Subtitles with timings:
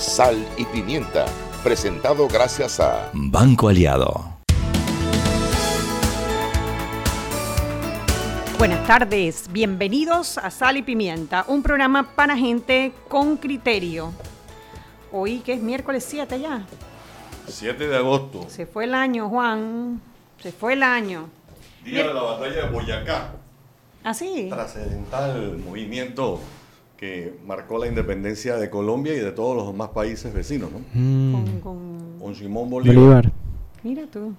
[0.00, 1.26] Sal y pimienta,
[1.62, 4.38] presentado gracias a Banco Aliado.
[8.58, 14.14] Buenas tardes, bienvenidos a Sal y Pimienta, un programa para gente con criterio.
[15.12, 16.64] Hoy que es miércoles 7 ya.
[17.46, 18.46] 7 de agosto.
[18.48, 20.00] Se fue el año, Juan.
[20.42, 21.28] Se fue el año.
[21.84, 23.32] Día de la batalla de Boyacá.
[24.02, 24.46] ¿Ah, sí?
[24.48, 26.40] Trascendental movimiento
[27.00, 30.80] que marcó la independencia de Colombia y de todos los demás países vecinos, ¿no?
[30.92, 32.94] Con, con- Con Simón Bolívar.
[32.94, 33.32] Bolívar.
[33.82, 34.34] Mira tú.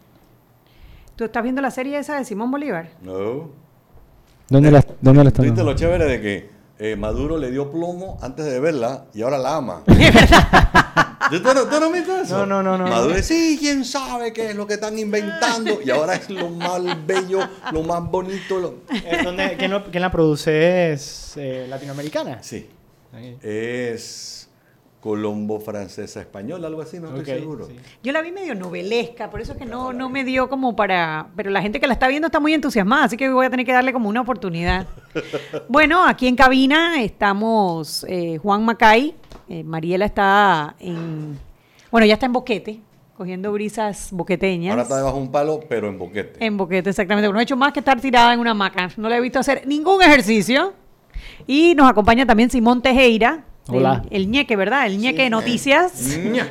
[1.16, 2.92] ¿Tú estás viendo la serie esa de Simón Bolívar?
[3.02, 3.50] No.
[4.48, 5.46] ¿Dónde la, dónde la están?
[5.46, 9.40] ¿Viste lo chévere de que eh, Maduro le dio plomo antes de verla y ahora
[9.40, 9.82] la ama?
[11.40, 12.46] ¿Tú no, tú no viste eso?
[12.46, 12.86] No, no, no.
[12.88, 15.80] Maduro sí, quién sabe qué es lo que están inventando.
[15.84, 17.40] Y ahora es lo más bello,
[17.72, 18.60] lo más bonito.
[18.60, 22.44] lo- Eh, ¿dónde- ¿quién, lo- quién la produce es eh, latinoamericana?
[22.44, 22.68] Sí.
[23.14, 23.38] Ahí.
[23.42, 24.38] Es
[25.00, 27.66] colombo francesa española, algo así, no estoy seguro.
[27.66, 27.76] sí.
[28.04, 31.30] Yo la vi medio novelesca, por eso es que no, no me dio como para...
[31.36, 33.66] Pero la gente que la está viendo está muy entusiasmada, así que voy a tener
[33.66, 34.86] que darle como una oportunidad.
[35.68, 39.16] Bueno, aquí en cabina estamos eh, Juan Macay,
[39.52, 41.38] eh, Mariela está en...
[41.92, 42.80] Bueno, ya está en Boquete,
[43.18, 44.72] cogiendo brisas boqueteñas.
[44.72, 46.46] Ahora está debajo de un palo, pero en boquete.
[46.46, 47.30] En boquete, exactamente.
[47.30, 48.92] No ha hecho más que estar tirada en una hamaca.
[48.96, 50.74] No le he visto hacer ningún ejercicio.
[51.46, 53.44] Y nos acompaña también Simón Tejera.
[53.68, 54.04] Hola.
[54.10, 54.88] El, el ñeque, ¿verdad?
[54.88, 56.18] El ñeque de noticias.
[56.18, 56.48] Ña.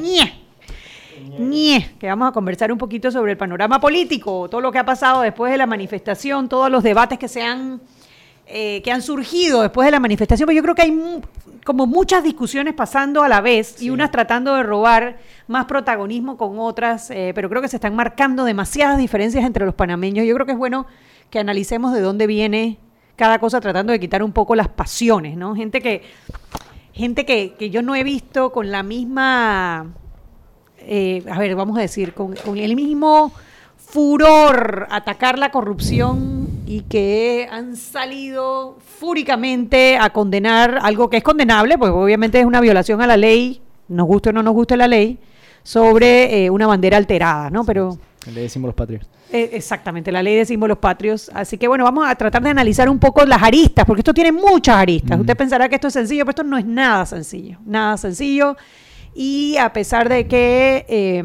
[0.00, 0.42] Ñe.
[1.38, 1.94] Ñe.
[2.00, 5.22] Que vamos a conversar un poquito sobre el panorama político, todo lo que ha pasado
[5.22, 7.80] después de la manifestación, todos los debates que se han
[8.46, 11.22] eh, que han surgido después de la manifestación, pero yo creo que hay
[11.64, 15.18] como muchas discusiones pasando a la vez y unas tratando de robar
[15.48, 19.74] más protagonismo con otras, eh, pero creo que se están marcando demasiadas diferencias entre los
[19.74, 20.26] panameños.
[20.26, 20.86] Yo creo que es bueno
[21.30, 22.78] que analicemos de dónde viene
[23.16, 25.54] cada cosa tratando de quitar un poco las pasiones, ¿no?
[25.54, 26.02] Gente que
[26.94, 29.92] gente que, que yo no he visto con la misma,
[30.78, 33.32] eh, a ver, vamos a decir, con, con el mismo
[33.76, 41.76] furor atacar la corrupción y que han salido fúricamente a condenar algo que es condenable,
[41.78, 44.88] pues obviamente es una violación a la ley, nos guste o no nos guste la
[44.88, 45.18] ley,
[45.62, 47.64] sobre eh, una bandera alterada, ¿no?
[47.64, 47.98] Pero...
[48.32, 49.08] Le decimos los patriotas.
[49.30, 51.30] Eh, exactamente, la ley de símbolos patrios.
[51.34, 54.32] Así que bueno, vamos a tratar de analizar un poco las aristas, porque esto tiene
[54.32, 55.18] muchas aristas.
[55.18, 58.56] Usted pensará que esto es sencillo, pero esto no es nada sencillo, nada sencillo.
[59.14, 61.22] Y a pesar de que eh,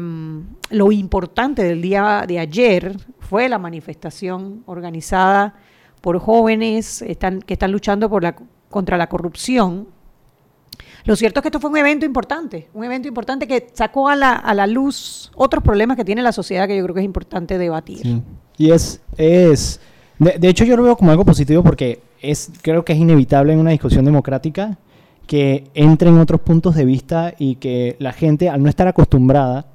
[0.70, 5.54] lo importante del día de ayer fue la manifestación organizada
[6.00, 7.04] por jóvenes
[7.46, 8.34] que están luchando por la,
[8.68, 9.88] contra la corrupción,
[11.04, 14.16] lo cierto es que esto fue un evento importante, un evento importante que sacó a
[14.16, 17.06] la, a la luz otros problemas que tiene la sociedad que yo creo que es
[17.06, 18.02] importante debatir.
[18.02, 18.22] Sí.
[18.58, 19.80] Y es, es
[20.18, 23.52] de, de hecho yo lo veo como algo positivo porque es, creo que es inevitable
[23.52, 24.76] en una discusión democrática
[25.26, 29.66] que entren otros puntos de vista y que la gente, al no estar acostumbrada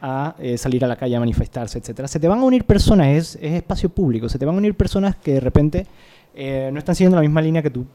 [0.00, 3.08] a eh, salir a la calle a manifestarse, etcétera, se te van a unir personas,
[3.08, 5.86] es, es espacio público, se te van a unir personas que de repente
[6.34, 7.86] eh, no están siguiendo la misma línea que tú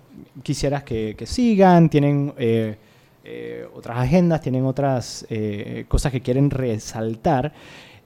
[0.41, 2.75] quisieras que, que sigan, tienen eh,
[3.73, 5.25] otras agendas, tienen otras
[5.87, 7.53] cosas que quieren resaltar.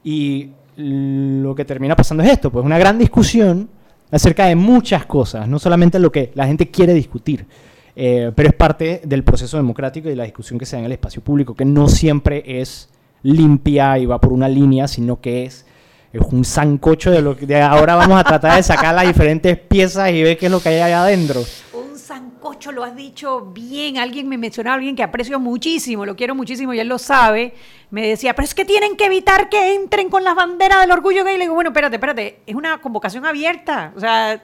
[0.03, 3.67] Y lo que termina pasando es esto, pues una gran discusión
[4.11, 7.47] acerca de muchas cosas, no solamente lo que la gente quiere discutir,
[7.95, 10.91] pero es parte del proceso democrático y de la discusión que se da en el
[10.91, 12.87] espacio público, que no siempre es
[13.23, 15.65] limpia y va por una línea, sino que es,
[16.13, 19.57] es un sancocho de lo que de ahora vamos a tratar de sacar las diferentes
[19.57, 21.41] piezas y ver qué es lo que hay allá adentro.
[21.73, 23.97] Un sancocho, lo has dicho bien.
[23.97, 27.53] Alguien me mencionaba, alguien que aprecio muchísimo, lo quiero muchísimo y él lo sabe.
[27.89, 31.23] Me decía, pero es que tienen que evitar que entren con las banderas del orgullo
[31.23, 31.37] gay.
[31.37, 33.93] Le digo, bueno, espérate, espérate, es una convocación abierta.
[33.95, 34.41] O sea,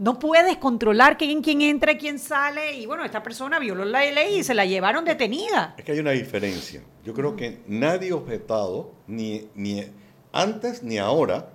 [0.00, 2.72] no puedes controlar quién, quién entra y quién sale.
[2.78, 5.74] Y bueno, esta persona violó la ley y se la llevaron detenida.
[5.76, 6.82] Es que hay una diferencia.
[7.04, 9.84] Yo creo que nadie ha objetado, ni, ni
[10.32, 11.50] antes ni ahora,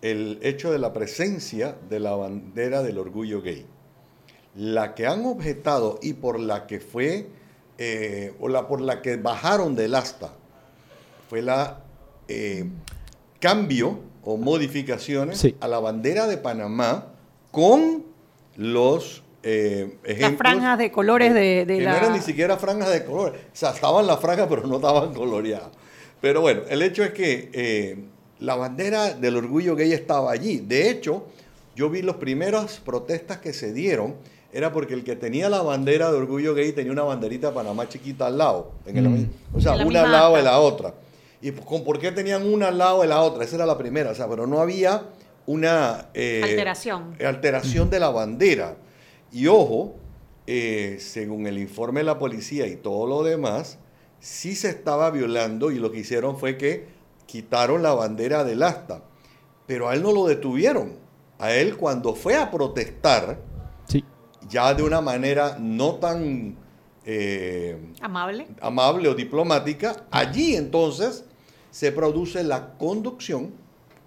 [0.00, 3.66] el hecho de la presencia de la bandera del orgullo gay.
[4.56, 7.26] La que han objetado y por la que fue,
[7.76, 10.32] eh, o la por la que bajaron del asta,
[11.28, 11.80] fue la
[12.28, 12.64] eh,
[13.40, 15.54] cambio o modificaciones Sí.
[15.60, 17.09] a la bandera de Panamá
[17.50, 18.04] con
[18.56, 20.38] los eh, Las ejemplos.
[20.38, 21.92] franjas de colores de, de que la...
[21.92, 23.40] no eran ni siquiera franjas de colores.
[23.52, 25.68] O sea, estaban las franjas, pero no estaban coloreadas.
[26.20, 28.04] Pero bueno, el hecho es que eh,
[28.40, 30.58] la bandera del orgullo gay estaba allí.
[30.58, 31.24] De hecho,
[31.74, 34.14] yo vi las primeras protestas que se dieron,
[34.52, 37.88] era porque el que tenía la bandera de orgullo gay tenía una banderita de Panamá
[37.88, 38.72] chiquita al lado.
[38.84, 39.30] en el- Mm.
[39.54, 40.92] O sea, En la una al lado de la otra.
[41.40, 43.44] ¿Y con por qué tenían una al lado de la otra?
[43.44, 44.10] Esa era la primera.
[44.10, 45.04] O sea, pero no había
[45.46, 46.08] una...
[46.14, 47.16] eh, Alteración.
[47.24, 48.76] alteración de la bandera.
[49.32, 49.96] Y ojo,
[50.46, 53.78] eh, según el informe de la policía y todo lo demás,
[54.20, 56.88] sí se estaba violando y lo que hicieron fue que
[57.26, 59.02] quitaron la bandera del asta.
[59.66, 60.94] Pero a él no lo detuvieron.
[61.38, 63.38] A él cuando fue a protestar,
[63.86, 64.04] Sí.
[64.48, 66.56] ya de una manera no tan
[67.06, 68.46] eh, Amable.
[68.60, 71.24] amable o diplomática, allí entonces
[71.70, 73.52] se produce la conducción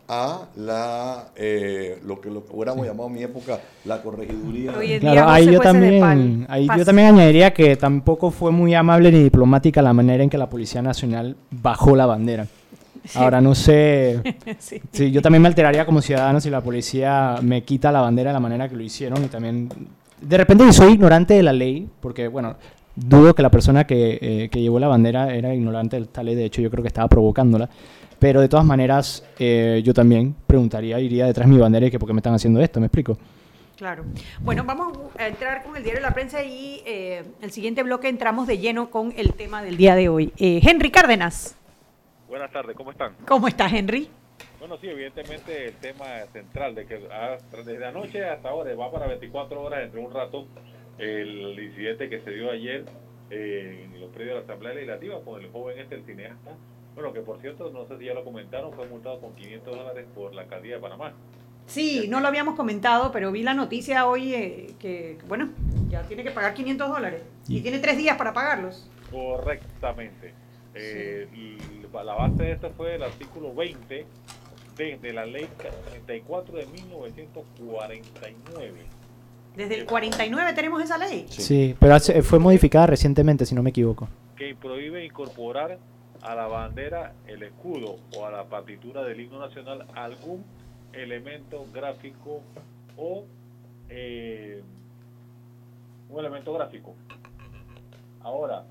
[0.08, 4.74] a la eh, lo que lo hubiéramos llamado en mi época la corregiduría.
[4.78, 8.74] Hoy en Claro, día, ahí yo, también, ahí yo también añadiría que tampoco fue muy
[8.74, 12.48] amable ni diplomática la manera en que la Policía Nacional bajó la bandera.
[13.16, 14.22] Ahora no sé,
[14.60, 14.82] Sí.
[14.92, 18.34] sí, yo también me alteraría como ciudadano si la policía me quita la bandera de
[18.34, 19.70] la manera que lo hicieron y también,
[20.22, 22.56] de repente soy ignorante de la ley, porque bueno,
[22.96, 26.36] dudo que la persona que, eh, que llevó la bandera era ignorante de esta ley,
[26.36, 27.70] de hecho yo creo que estaba provocándola,
[28.24, 32.00] pero de todas maneras eh, yo también preguntaría, iría detrás de mi bandera y que
[32.00, 33.18] por qué me están haciendo esto, ¿me explico?
[33.76, 34.06] Claro.
[34.40, 38.08] Bueno, vamos a entrar con el diario de la prensa y eh, el siguiente bloque
[38.08, 40.32] entramos de lleno con el tema del día de hoy.
[40.38, 41.58] Eh, Henry Cárdenas,
[42.30, 43.14] Buenas tardes, ¿cómo están?
[43.28, 44.08] ¿cómo estás, Henry?
[44.58, 47.02] Bueno, sí, evidentemente el tema central de que
[47.66, 50.48] desde anoche hasta ahora va para 24 horas entre un rato
[50.98, 52.86] el incidente que se dio ayer
[53.30, 56.52] eh, en los predios de la Asamblea Legislativa con el joven este, el cineasta.
[56.96, 60.06] Bueno, que por cierto, no sé si ya lo comentaron, fue multado con 500 dólares
[60.14, 61.14] por la alcaldía de Panamá.
[61.66, 65.50] Sí, no lo habíamos comentado, pero vi la noticia hoy eh, que, bueno,
[65.90, 68.90] ya tiene que pagar 500 dólares y tiene tres días para pagarlos.
[69.10, 70.34] Correctamente.
[70.76, 71.58] Eh, y
[71.94, 74.06] la base de esto fue el artículo 20
[74.76, 75.48] de, de la ley
[75.92, 78.74] 34 de 1949.
[79.56, 81.28] Desde el 49 tenemos esa ley.
[81.30, 84.10] Sí, pero hace- fue modificada recientemente, si no me equivoco.
[84.36, 85.78] que prohíbe incorporar
[86.24, 90.46] a la bandera, el escudo o a la partitura del himno nacional algún
[90.94, 92.42] elemento gráfico
[92.96, 93.26] o
[93.90, 94.64] eh,
[96.10, 96.96] un elemento gráfico.
[98.22, 98.66] Ahora,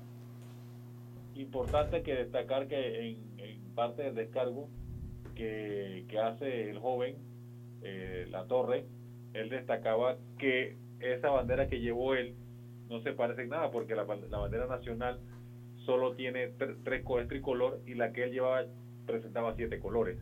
[1.35, 4.67] importante que destacar que en, parte del descargo
[5.35, 7.17] que, hace el joven,
[7.81, 8.85] eh, la torre,
[9.33, 12.35] él destacaba que esa bandera que llevó él
[12.87, 15.19] no se parece en nada porque la, la bandera nacional
[15.85, 18.63] solo tiene tre- tres colores tricolor y la que él llevaba
[19.05, 20.17] presentaba siete colores.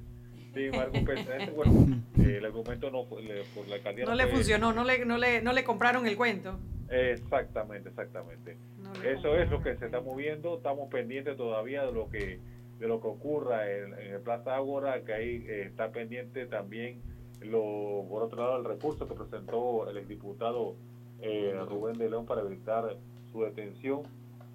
[0.53, 4.15] Sin embargo, pues, este, bueno, eh, el argumento no fue, le- por la alcaldía No
[4.15, 6.57] le fue- funcionó, no le, no, le, no le compraron el cuento.
[6.89, 8.57] Exactamente, exactamente.
[8.81, 10.57] No Eso es lo que se está moviendo.
[10.57, 12.39] Estamos pendientes todavía de lo que
[12.79, 16.99] de lo que ocurra en, en el Plaza Ágora, que ahí eh, está pendiente también
[17.41, 20.75] lo por otro lado el recurso que presentó el exdiputado
[21.21, 22.97] eh, Rubén de León para evitar
[23.31, 24.01] su detención.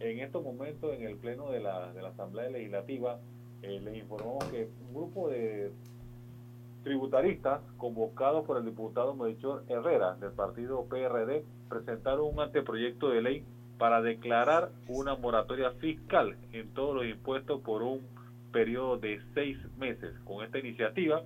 [0.01, 3.19] En estos momentos, en el pleno de la, de la Asamblea Legislativa,
[3.63, 5.71] eh, les informamos que un grupo de
[6.85, 13.45] tributaristas convocados por el diputado Melchor Herrera del partido PRD presentaron un anteproyecto de ley
[13.79, 18.01] para declarar una moratoria fiscal en todos los impuestos por un
[18.53, 20.15] periodo de seis meses.
[20.25, 21.23] Con esta iniciativa,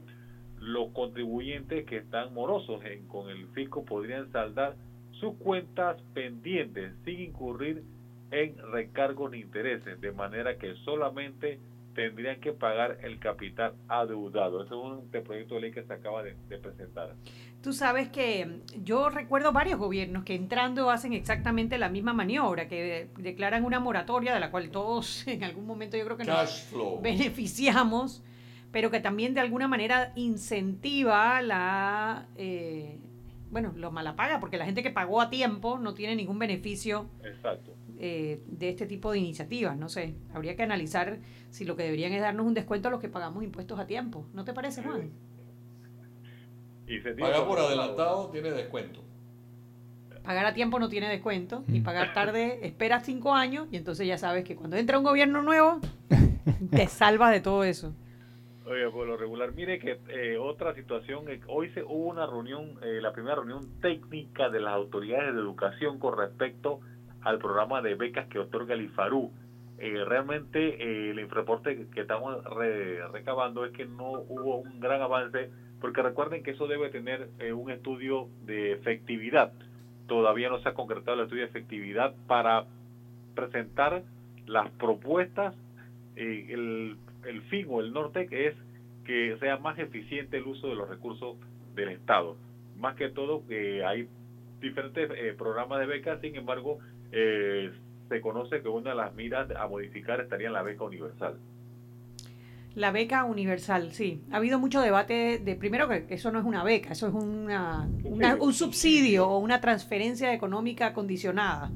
[0.58, 4.74] los contribuyentes que están morosos en- con el fisco podrían saldar
[5.12, 7.82] sus cuentas pendientes sin incurrir
[8.30, 11.58] en recargos ni intereses, de manera que solamente
[11.94, 14.62] tendrían que pagar el capital adeudado.
[14.62, 17.14] Ese es un proyecto de ley que se acaba de, de presentar.
[17.62, 22.68] Tú sabes que mm, yo recuerdo varios gobiernos que entrando hacen exactamente la misma maniobra,
[22.68, 26.62] que declaran una moratoria de la cual todos en algún momento yo creo que nos
[26.62, 27.00] flow.
[27.02, 28.22] beneficiamos,
[28.70, 32.98] pero que también de alguna manera incentiva la, eh,
[33.50, 37.10] bueno, lo mala paga, porque la gente que pagó a tiempo no tiene ningún beneficio
[37.24, 37.74] Exacto.
[38.02, 39.76] Eh, de este tipo de iniciativas.
[39.76, 41.18] No sé, habría que analizar
[41.50, 44.26] si lo que deberían es darnos un descuento a los que pagamos impuestos a tiempo.
[44.32, 45.10] ¿No te parece, Juan?
[46.86, 49.04] Y se Paga por adelantado, tiene descuento.
[50.24, 54.16] Pagar a tiempo no tiene descuento y pagar tarde esperas cinco años y entonces ya
[54.16, 55.80] sabes que cuando entra un gobierno nuevo
[56.70, 57.94] te salvas de todo eso.
[58.64, 62.78] Oye, por lo regular, mire que eh, otra situación, eh, hoy se hubo una reunión,
[62.82, 66.80] eh, la primera reunión técnica de las autoridades de educación con respecto
[67.22, 69.30] al programa de becas que otorga el IFARU.
[69.78, 75.00] Eh, realmente eh, el reporte que, estamos re- recabando es que no hubo un gran
[75.00, 75.50] avance,
[75.80, 79.52] porque recuerden que eso debe tener eh, un estudio de efectividad
[80.10, 82.64] todavía no se ha concretado el estudio de efectividad para
[83.36, 84.02] presentar
[84.46, 85.54] las propuestas.
[86.16, 86.96] Eh, el,
[87.26, 88.56] el fin o el norte es
[89.04, 91.36] que sea más eficiente el uso de los recursos
[91.76, 92.36] del Estado.
[92.76, 94.08] Más que todo, que hay
[94.60, 96.80] diferentes programas de becas, sin embargo,
[97.12, 97.70] eh,
[98.08, 101.38] se conoce que una de las miras a modificar estaría en la beca universal.
[102.76, 104.22] La beca universal, sí.
[104.30, 107.88] Ha habido mucho debate de, primero que eso no es una beca, eso es una,
[108.04, 111.72] una- un subsidio o una transferencia económica condicionada,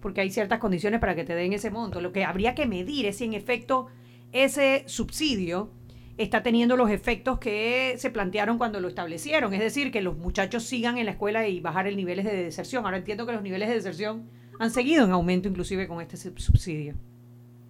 [0.00, 2.02] porque hay ciertas condiciones para que te den ese monto.
[2.02, 3.86] Lo que habría que medir es si en efecto
[4.32, 5.70] ese subsidio
[6.18, 10.64] está teniendo los efectos que se plantearon cuando lo establecieron, es decir, que los muchachos
[10.64, 12.84] sigan en la escuela y bajar el niveles de deserción.
[12.84, 16.38] Ahora entiendo que los niveles de deserción han seguido en aumento inclusive con este sub-
[16.38, 16.94] subsidio.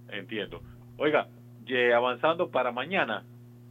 [0.08, 0.60] Entiendo.
[0.98, 1.28] Oiga,
[1.96, 3.24] avanzando para mañana,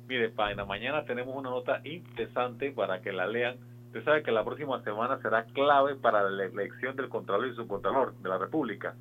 [0.07, 3.55] mire, para mañana tenemos una nota interesante para que la lean.
[3.87, 8.15] Usted sabe que la próxima semana será clave para la elección del Contralor y Subcontralor
[8.17, 8.95] de la República.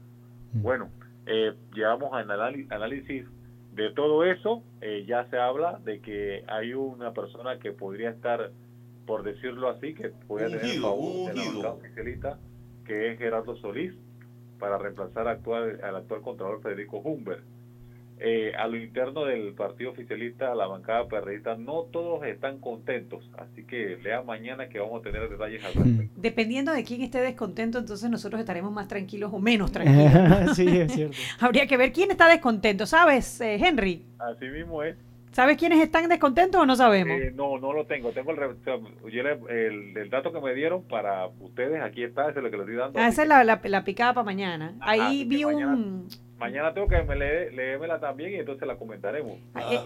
[0.53, 0.91] Bueno,
[1.27, 3.25] eh, llevamos al análisis
[3.73, 4.63] de todo eso.
[4.83, 8.51] eh, ya se habla de que hay una persona que podría estar,
[9.07, 11.53] por decirlo así, que podría tener el favor un de la ungido.
[11.63, 12.39] bancada oficialista,
[12.87, 13.95] que es Gerardo Solís,
[14.59, 17.43] para reemplazar actual, al actual Contralor Federico Humbert.
[18.25, 23.65] Eh, a lo interno del partido oficialista, la bancada perredista, no todos están contentos, así
[23.65, 26.21] que lea mañana que vamos a tener detalles al respecto.
[26.21, 30.55] Dependiendo de quién esté descontento, entonces nosotros estaremos más tranquilos o menos tranquilos.
[30.55, 31.17] sí, es cierto.
[31.41, 34.05] Habría que ver quién está descontento, ¿sabes, eh, Henry?
[34.21, 34.95] Así mismo es.
[35.33, 37.19] ¿Sabes quiénes están descontentos o no sabemos?
[37.19, 38.11] Eh, no, no lo tengo.
[38.11, 38.39] Tengo el,
[39.11, 41.83] yo le- el, el dato que me dieron para ustedes.
[41.83, 42.99] Aquí está, ese es lo que le estoy dando.
[43.01, 44.75] Ah, esa es la, la- la picada para mañana.
[44.81, 46.09] Ajá, Ahí vi mañana- un
[46.39, 49.33] Mañana tengo que me leérmela también y entonces la comentaremos.
[49.55, 49.79] eh,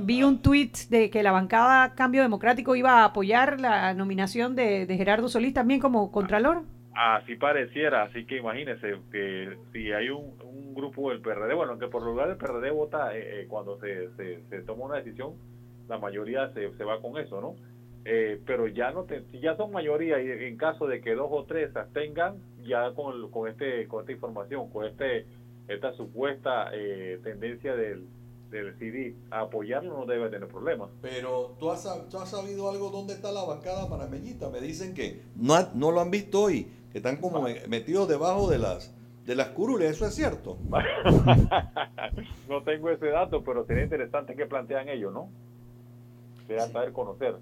[0.00, 4.84] vi un tweet de que la bancada Cambio Democrático iba a apoyar la nominación de,
[4.84, 6.64] de Gerardo Solís también como contralor.
[6.94, 11.88] Así pareciera, así que imagínense que si hay un, un grupo del PRD, bueno, que
[11.88, 15.32] por lo general el PRD vota eh, eh, cuando se, se, se toma una decisión,
[15.88, 17.54] la mayoría se, se va con eso, ¿no?
[18.04, 21.28] Eh, pero ya no te- si ya son mayoría y en caso de que dos
[21.30, 25.24] o tres se abstengan, ya con, el- con este con esta información, con este
[25.68, 28.06] esta supuesta eh, tendencia del,
[28.50, 30.90] del CD a apoyarlo no debe tener problemas.
[31.00, 34.50] Pero ¿tú has, tú has sabido algo dónde está la bancada panameñita.
[34.50, 38.48] Me dicen que no, no lo han visto hoy, que están como me- metidos debajo
[38.50, 38.94] de las
[39.26, 39.92] de las curules.
[39.92, 40.58] ¿Eso es cierto?
[42.48, 45.28] no tengo ese dato, pero sería interesante que plantean ellos, ¿no?
[46.46, 47.36] Sería saber conocer.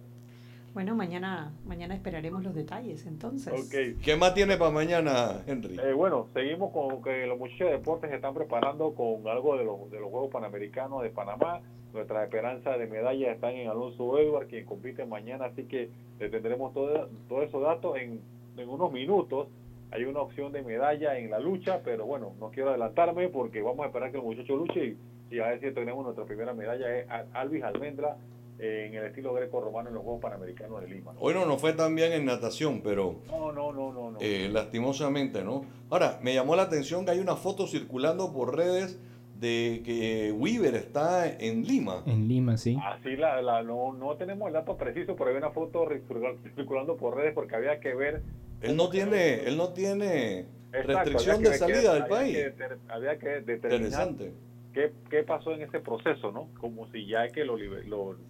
[0.75, 3.69] Bueno, mañana, mañana esperaremos los detalles entonces.
[4.05, 5.77] ¿Qué más tiene para mañana, Henry?
[5.83, 9.65] Eh, bueno, seguimos con que los muchachos de deportes se están preparando con algo de
[9.65, 11.61] los, de los Juegos Panamericanos de Panamá.
[11.93, 15.91] Nuestra esperanza de medallas están en Alonso Edward, quien compite mañana, así que
[16.21, 18.21] le tendremos todo- todos esos datos en,
[18.61, 19.49] en unos minutos.
[19.93, 23.81] Hay una opción de medalla en la lucha, pero bueno, no quiero adelantarme porque vamos
[23.85, 24.97] a esperar que el muchacho luche
[25.31, 28.17] y, y a ver si tenemos nuestra primera medalla, es Al- Alvis Almendra,
[28.61, 31.13] eh, en el estilo greco-romano en los Juegos Panamericanos de Lima.
[31.13, 31.19] ¿no?
[31.21, 34.11] Hoy no nos fue tan bien en natación, pero No, no, no, no.
[34.13, 34.19] no.
[34.21, 35.65] eh, lastimosamente, ¿no?
[35.89, 39.01] Ahora, me llamó la atención que hay una foto circulando por redes
[39.41, 42.03] de que Weaver está en Lima.
[42.07, 42.79] En Lima, sí.
[42.85, 46.97] Así la, la- no, no tenemos el dato preciso, pero hay una foto circula- circulando
[46.97, 48.23] por redes porque había que ver.
[48.61, 52.37] Él no tiene, él no tiene Exacto, restricción de salida del había país.
[52.37, 54.33] que deter- había que determinar Interesante.
[54.73, 56.49] qué, qué pasó en ese proceso, ¿no?
[56.61, 57.57] Como si ya que lo,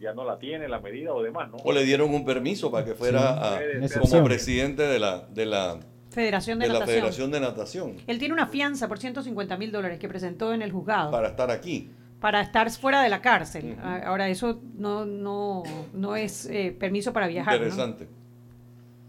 [0.01, 1.57] ya no la tiene la medida o demás, ¿no?
[1.65, 3.59] O le dieron un permiso para que fuera
[3.89, 3.95] Sí.
[3.97, 6.97] a- como presidente de la, de la, Federación de, de la Natación.
[6.99, 10.73] Federación de Natación Él tiene una fianza por 150 mil dólares que presentó en el
[10.73, 11.91] juzgado para, para estar aquí.
[12.41, 13.77] estar fuera de la cárcel.
[13.81, 17.61] Ah, Ahora, eso no, no, no es eh, permiso para viajar.
[17.61, 17.97] ¿no?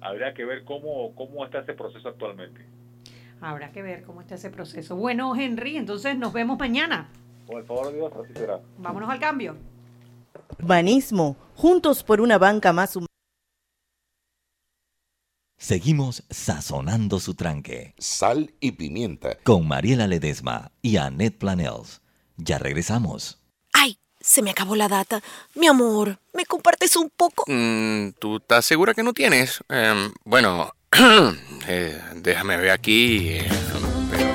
[0.01, 2.65] Habría que ver cómo, cómo está ese proceso actualmente.
[3.39, 4.95] Habrá que ver cómo está ese proceso.
[4.95, 7.09] Bueno, Henry, entonces nos vemos mañana.
[7.47, 8.59] Con el favor de Dios, así será.
[8.77, 9.55] Vámonos al cambio.
[10.59, 13.07] Urbanismo, juntos por una banca más humana.
[15.57, 19.37] Seguimos sazonando su tranque Sal y pimienta.
[19.43, 22.01] con Mariela Ledesma y Annette Planels.
[22.37, 23.40] Ya regresamos.
[24.21, 25.21] Se me acabó la data.
[25.55, 27.43] Mi amor, ¿me compartes un poco?
[27.47, 29.63] Mm, ¿Tú estás segura que no tienes?
[29.69, 30.73] Em, bueno,
[31.67, 33.29] eh, déjame ver aquí.
[33.29, 33.49] eh,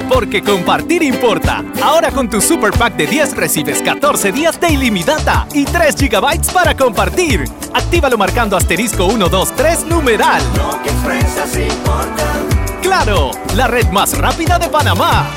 [0.09, 1.65] Porque compartir importa.
[1.83, 6.53] Ahora con tu Super Pack de 10 recibes 14 días de ilimitada y 3 GB
[6.53, 7.45] para compartir.
[7.75, 10.43] Actívalo marcando asterisco 123 numeral.
[12.83, 15.29] Claro, la red más rápida de Panamá.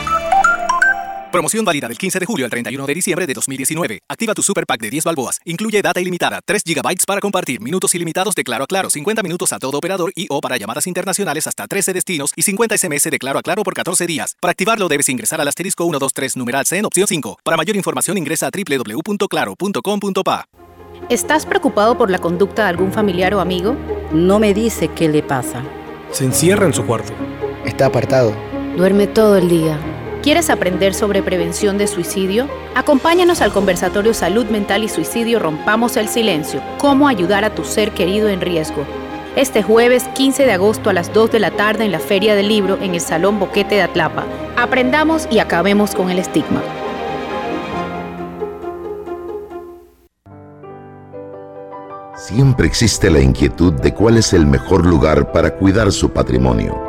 [1.31, 3.99] Promoción válida del 15 de julio al 31 de diciembre de 2019.
[4.09, 5.39] Activa tu Super Pack de 10 balboas.
[5.45, 9.53] Incluye data ilimitada, 3 GB para compartir, minutos ilimitados de Claro a Claro, 50 minutos
[9.53, 13.19] a todo operador y o para llamadas internacionales hasta 13 destinos y 50 SMS de
[13.19, 14.35] Claro a Claro por 14 días.
[14.39, 17.37] Para activarlo debes ingresar al asterisco 123 numeral C en opción 5.
[17.43, 20.45] Para mayor información ingresa a www.claro.com.pa.
[21.09, 23.75] ¿Estás preocupado por la conducta de algún familiar o amigo?
[24.11, 25.63] No me dice qué le pasa.
[26.11, 27.13] Se encierra en su cuarto.
[27.65, 28.33] Está apartado.
[28.75, 29.79] Duerme todo el día.
[30.21, 32.49] ¿Quieres aprender sobre prevención de suicidio?
[32.75, 36.61] Acompáñanos al conversatorio Salud Mental y Suicidio Rompamos el Silencio.
[36.77, 38.85] Cómo ayudar a tu ser querido en riesgo.
[39.37, 42.49] Este jueves 15 de agosto a las 2 de la tarde en la Feria del
[42.49, 44.25] Libro en el Salón Boquete de Atlapa.
[44.57, 46.61] Aprendamos y acabemos con el estigma.
[52.17, 56.88] Siempre existe la inquietud de cuál es el mejor lugar para cuidar su patrimonio.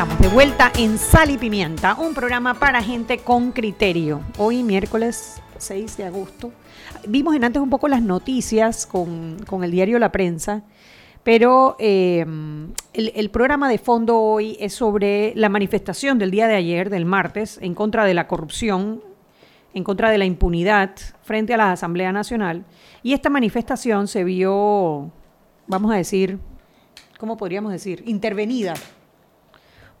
[0.00, 4.22] Estamos de vuelta en Sal y Pimienta, un programa para gente con criterio.
[4.38, 6.52] Hoy miércoles 6 de agosto.
[7.06, 10.62] Vimos en antes un poco las noticias con, con el diario La Prensa,
[11.22, 12.24] pero eh,
[12.94, 17.04] el, el programa de fondo hoy es sobre la manifestación del día de ayer, del
[17.04, 19.02] martes, en contra de la corrupción,
[19.74, 20.92] en contra de la impunidad
[21.24, 22.64] frente a la Asamblea Nacional.
[23.02, 25.10] Y esta manifestación se vio,
[25.66, 26.38] vamos a decir,
[27.18, 28.02] ¿cómo podríamos decir?
[28.06, 28.72] Intervenida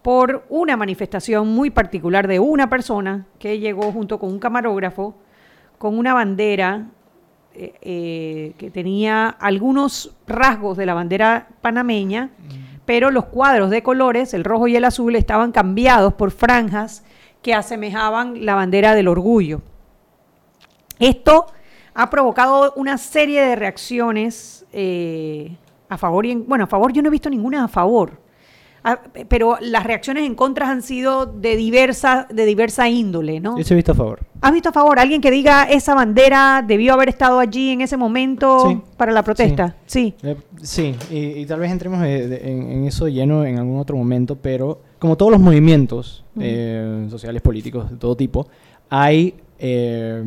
[0.02, 5.14] por una manifestación muy particular de una persona que llegó junto con un camarógrafo
[5.80, 6.88] con una bandera
[7.54, 12.30] eh, eh, que tenía algunos rasgos de la bandera panameña,
[12.84, 17.02] pero los cuadros de colores, el rojo y el azul, estaban cambiados por franjas
[17.40, 19.62] que asemejaban la bandera del orgullo.
[20.98, 21.46] Esto
[21.94, 25.56] ha provocado una serie de reacciones eh,
[25.88, 28.20] a favor y en, bueno, a favor yo no he visto ninguna a favor.
[28.82, 33.58] Ah, pero las reacciones en contra han sido de diversa, de diversa índole, ¿no?
[33.58, 34.20] Yo se he visto a favor.
[34.40, 34.98] ¿Has visto a favor?
[34.98, 38.80] ¿Alguien que diga esa bandera debió haber estado allí en ese momento Sí.
[38.96, 39.76] para la protesta?
[39.84, 40.14] Sí.
[40.22, 43.78] Eh, sí, y, y tal vez entremos de- de- en, en eso lleno en algún
[43.78, 48.46] otro momento, pero como todos los movimientos eh, sociales, políticos, de todo tipo,
[48.88, 50.24] hay, eh,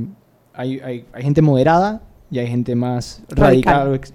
[0.54, 3.74] hay, hay, hay gente moderada y hay gente más Radical.
[3.74, 4.14] radical, o ex-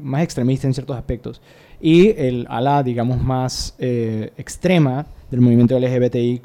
[0.00, 1.40] más extremista en ciertos aspectos.
[1.82, 6.42] Y el ala, digamos, más eh, extrema del movimiento LGBTIQ+,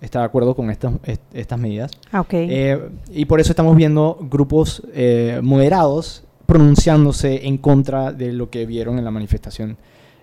[0.00, 1.92] está de acuerdo con estas, est- estas medidas.
[2.10, 2.32] Ah, ok.
[2.32, 2.78] Eh,
[3.12, 8.98] y por eso estamos viendo grupos eh, moderados pronunciándose en contra de lo que vieron
[8.98, 9.76] en la manifestación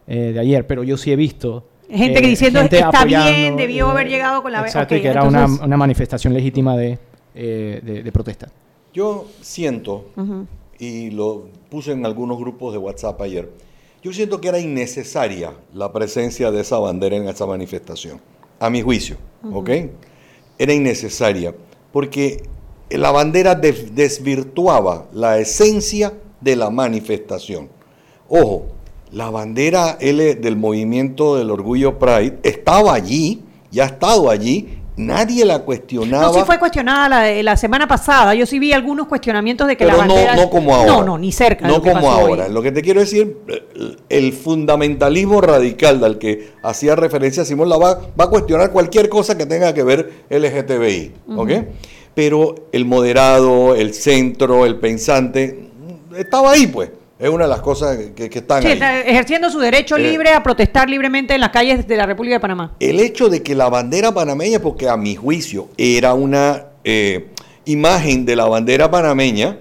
[0.08, 0.68] eh, de ayer.
[0.68, 1.64] Pero yo sí he visto...
[1.90, 4.60] Gente que eh, diciendo, gente está bien, debió eh, haber llegado con la...
[4.60, 7.00] Exacto, ok, y que era entonces- una, una manifestación legítima de,
[7.34, 8.50] eh, de, de protesta.
[8.94, 10.46] Yo siento, Ujú.
[10.80, 13.50] y lo puse en algunos grupos de WhatsApp ayer,
[14.08, 18.22] yo siento que era innecesaria la presencia de esa bandera en esa manifestación,
[18.60, 19.18] a mi juicio,
[19.52, 19.70] ¿ok?
[20.58, 21.54] Era innecesaria,
[21.92, 22.42] porque
[22.90, 27.68] la bandera des- desvirtuaba la esencia de la manifestación.
[28.30, 28.68] Ojo,
[29.12, 35.46] la bandera L del movimiento del orgullo Pride estaba allí, ya ha estado allí, nadie
[35.46, 36.28] la cuestionaba.
[36.28, 37.08] No, sí fue cuestionada
[37.42, 38.34] la, semana pasada.
[38.34, 40.36] Yo sí vi algunos cuestionamientos de que Pero la bandera...
[40.36, 40.92] no, no como ahora.
[40.92, 41.66] No, no, ni cerca.
[41.68, 42.32] de No que como hoy.
[42.32, 42.48] ahora.
[42.50, 43.38] Lo que te quiero decir,
[44.10, 49.38] el- fundamentalismo radical al que hacía referencia Simón la va, va a cuestionar cualquier cosa
[49.38, 51.14] que tenga que ver LGTBI.
[51.36, 51.50] ¿Ok?
[51.50, 51.66] Ujú.
[52.14, 55.70] Pero el moderado, el centro, el pensante,
[56.18, 56.90] estaba ahí, pues.
[57.20, 58.74] Es una de las cosas que, que están Sí, ahí.
[58.74, 62.36] está ejerciendo su derecho Eh, libre a protestar libremente en las calles de la República
[62.36, 62.76] de Panamá.
[62.80, 67.30] El hecho de que la bandera panameña, porque a mi juicio era una eh,
[67.66, 69.58] imagen de la bandera panameña,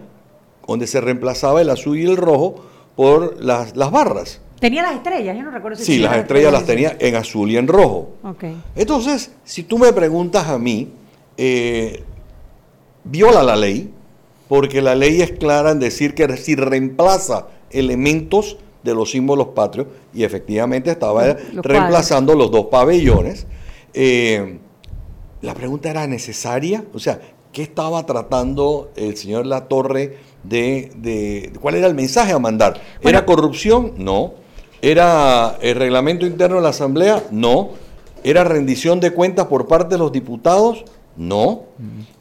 [0.68, 2.62] donde se reemplazaba el azul y el rojo
[2.94, 4.40] por las, las barras.
[4.60, 7.56] Tenía las estrellas, yo no recuerdo si Sí, las estrellas las tenía en azul y
[7.56, 8.10] en rojo.
[8.22, 8.44] Ok.
[8.74, 10.90] Entonces, si tú me preguntas a mí,
[11.36, 12.02] eh,
[13.04, 13.92] viola la ley,
[14.48, 19.88] porque la ley es clara en decir que si reemplaza elementos de los símbolos patrios,
[20.14, 23.46] y efectivamente estaba Los reemplazando los dos pabellones,
[23.94, 24.59] eh,
[25.42, 27.20] la pregunta era necesaria, o sea,
[27.52, 32.80] ¿qué estaba tratando el señor La Torre de, de- cuál era el mensaje a mandar?
[33.02, 33.94] ¿Era corrupción?
[33.96, 34.35] No.
[34.82, 37.24] ¿Era el reglamento interno de la Asamblea?
[37.30, 37.70] No.
[38.22, 40.85] ¿Era rendición de cuentas por parte de los diputados?
[41.16, 41.62] No.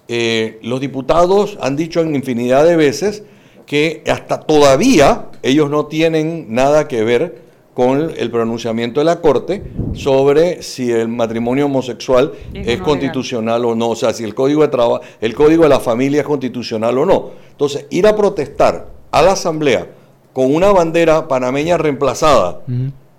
[0.08, 3.24] Eh, los diputados han dicho en infinidad de veces
[3.66, 9.62] que hasta todavía ellos no tienen nada que ver con el pronunciamiento de la Corte
[9.94, 14.34] sobre si el matrimonio homosexual Es es no constitucional o no, o sea, si el
[14.34, 17.32] código de trabajo, el código de la familia es constitucional o no.
[17.52, 19.88] Entonces, ir a protestar a la asamblea
[20.32, 22.62] con una bandera panameña reemplazada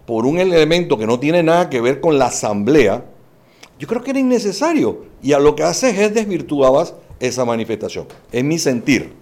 [0.07, 3.05] por un elemento que no tiene nada que ver con la asamblea,
[3.79, 5.05] yo creo que era innecesario.
[5.23, 9.15] Y a lo que haces es desvirtuabas esa manifestación, en mi sentir.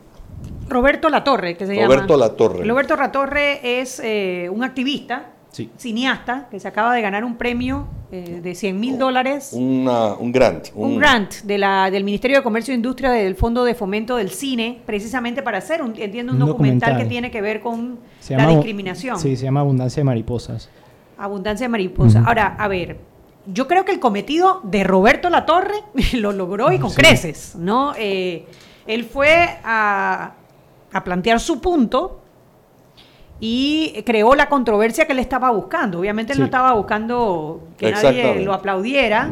[0.69, 2.27] Roberto Latorre, que se Roberto llama.
[2.27, 2.65] Latorre.
[2.67, 5.71] Roberto Latorre es eh, un activista, Sí.
[5.77, 9.51] cineasta, que se acaba de ganar un premio eh, de 100 mil dólares.
[9.53, 10.69] Una- un grant.
[10.75, 14.31] Un grant de la, del Ministerio de Comercio e Industria del Fondo de Fomento del
[14.31, 16.99] Cine, precisamente para hacer, un, entiendo, un, Un documental, documental.
[16.99, 19.19] que tiene que ver con Se la llama- discriminación.
[19.21, 20.69] Sí, se llama Abundancia de Mariposas.
[21.17, 22.19] Abundancia de mariposa.
[22.21, 22.29] Ujú.
[22.29, 22.99] Ahora, a ver,
[23.47, 25.75] yo creo que el cometido de Roberto Latorre
[26.15, 26.97] lo logró y con Sí.
[26.97, 27.93] creces, ¿no?
[27.97, 28.47] Eh,
[28.87, 30.33] él fue a,
[30.93, 32.21] a plantear su punto
[33.41, 35.99] y creó la controversia que él estaba buscando.
[36.01, 39.31] Obviamente él no estaba buscando que nadie lo aplaudiera,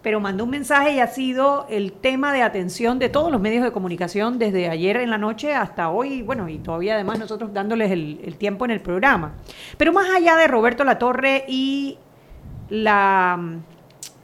[0.00, 3.62] pero mandó un mensaje y ha sido el tema de atención de todos los medios
[3.62, 7.90] de comunicación desde ayer en la noche hasta hoy, bueno, y todavía además nosotros dándoles
[7.92, 9.34] el, el tiempo en el programa.
[9.76, 11.98] Pero más allá de Roberto Latorre y
[12.72, 13.38] la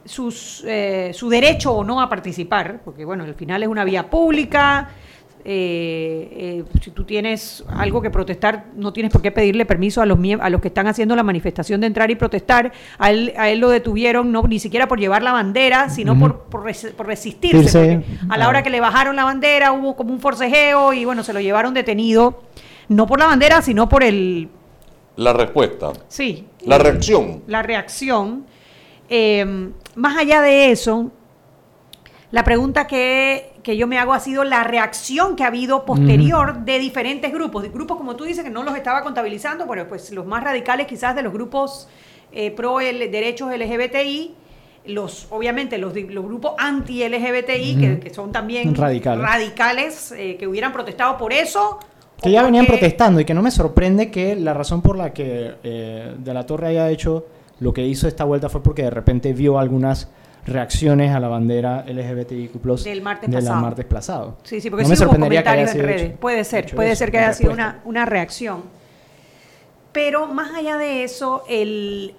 [0.05, 4.09] sus, eh, su derecho o no a participar, porque bueno, al final es una vía
[4.09, 4.89] pública,
[5.45, 10.05] eh, eh, si tú tienes algo que protestar, no tienes por qué pedirle permiso a
[10.07, 12.71] los, a los que están haciendo la manifestación de entrar y protestar.
[12.97, 16.39] A él, a él lo detuvieron no ni siquiera por llevar la bandera, sino por,
[16.45, 18.03] por, res- por resistirse.
[18.29, 21.33] A la hora que le bajaron la bandera hubo como un forcejeo y bueno, se
[21.33, 22.41] lo llevaron detenido,
[22.89, 24.49] no por la bandera, sino por el...
[25.19, 25.91] La respuesta.
[26.07, 26.47] Sí.
[26.65, 27.43] La reacción.
[27.47, 28.45] La reacción.
[29.09, 31.11] Eh, más allá de eso,
[32.31, 36.59] la pregunta que, que yo me hago ha sido la reacción que ha habido posterior
[36.59, 37.63] de diferentes grupos.
[37.63, 40.87] De grupos, como tú dices, que no los estaba contabilizando, bueno, pues los más radicales
[40.87, 41.89] quizás de los grupos
[42.31, 44.35] eh, pro el, derechos LGBTI,
[44.85, 49.25] los, obviamente los, di- los grupos anti-LGBTI, que son también Radicales.
[49.25, 51.79] radicales, eh, que hubieran protestado por eso.
[52.21, 55.55] Que ya venían protestando y que no me sorprende que la razón por la que
[55.63, 57.25] eh, De la Torre haya hecho
[57.59, 60.09] lo que hizo esta vuelta fue porque de repente vio algunas
[60.45, 63.61] reacciones a la bandera LGBTIQ+, Del martes de pasado.
[63.61, 64.37] martes pasado.
[64.43, 66.09] Sí, sí, porque No sí me hubo sorprendería que haya comentarios en redes.
[66.11, 68.63] hecho- puede ser, puede eso, ser que haya sido una, una reacción.
[69.91, 72.15] Pero más allá de eso, el,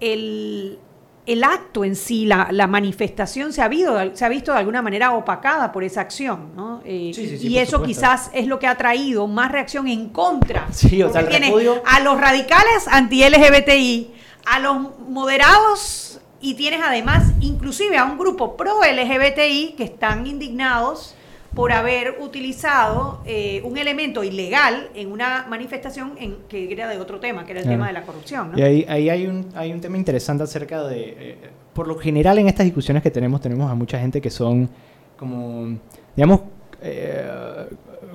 [0.00, 0.78] el,
[1.26, 4.82] el acto en sí, la, la manifestación se ha, habido, se ha visto de alguna
[4.82, 6.82] manera opacada por esa acción, ¿no?
[6.84, 7.86] Eh, Sí, sí, sí, y eso supuesto.
[7.86, 10.66] quizás es lo que ha traído más reacción en contra.
[10.72, 14.12] Sí, o sea, el repudio- a los radicales anti-LGBTI,
[14.46, 14.76] a los
[15.08, 21.14] moderados y tienes además inclusive a un grupo pro-LGBTI que están indignados
[21.54, 27.20] por haber utilizado eh, un elemento ilegal en una manifestación en, que era de otro
[27.20, 27.78] tema, que era el Claro.
[27.78, 28.52] tema de la corrupción.
[28.52, 28.58] ¿no?
[28.58, 31.00] Y ahí, ahí hay, un, hay un tema interesante acerca de...
[31.18, 31.38] eh,
[31.72, 34.68] por lo general en estas discusiones que tenemos, tenemos a mucha gente que son
[35.16, 35.76] como,
[36.14, 36.40] digamos,
[36.82, 37.26] eh,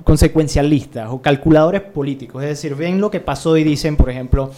[0.04, 2.42] consecuencialistas o calculadores políticos.
[2.42, 4.50] Es decir, ven lo que pasó y dicen, por ejemplo,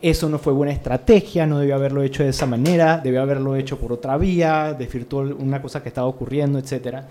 [0.00, 3.78] eso no fue buena estrategia, no debió haberlo hecho de esa manera, debió haberlo hecho
[3.78, 7.06] por otra vía, desvirtuó una cosa que estaba ocurriendo, etcétera.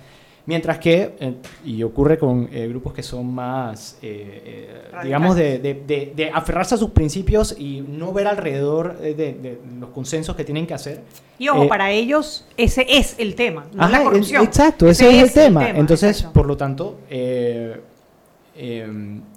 [0.47, 1.33] Mientras que, eh,
[1.65, 6.29] y ocurre con eh, grupos que son más, eh, eh, digamos, de, de- de- de
[6.29, 11.01] aferrarse a sus principios y no ver alrededor de, los consensos que tienen que hacer.
[11.37, 14.43] Y ojo, para ellos ese es el tema, no Ajá, la es- corrupción.
[14.45, 15.69] exacto, ese, es, el tema.
[15.69, 16.33] Entonces, exacto.
[16.33, 17.81] por lo tanto, eh,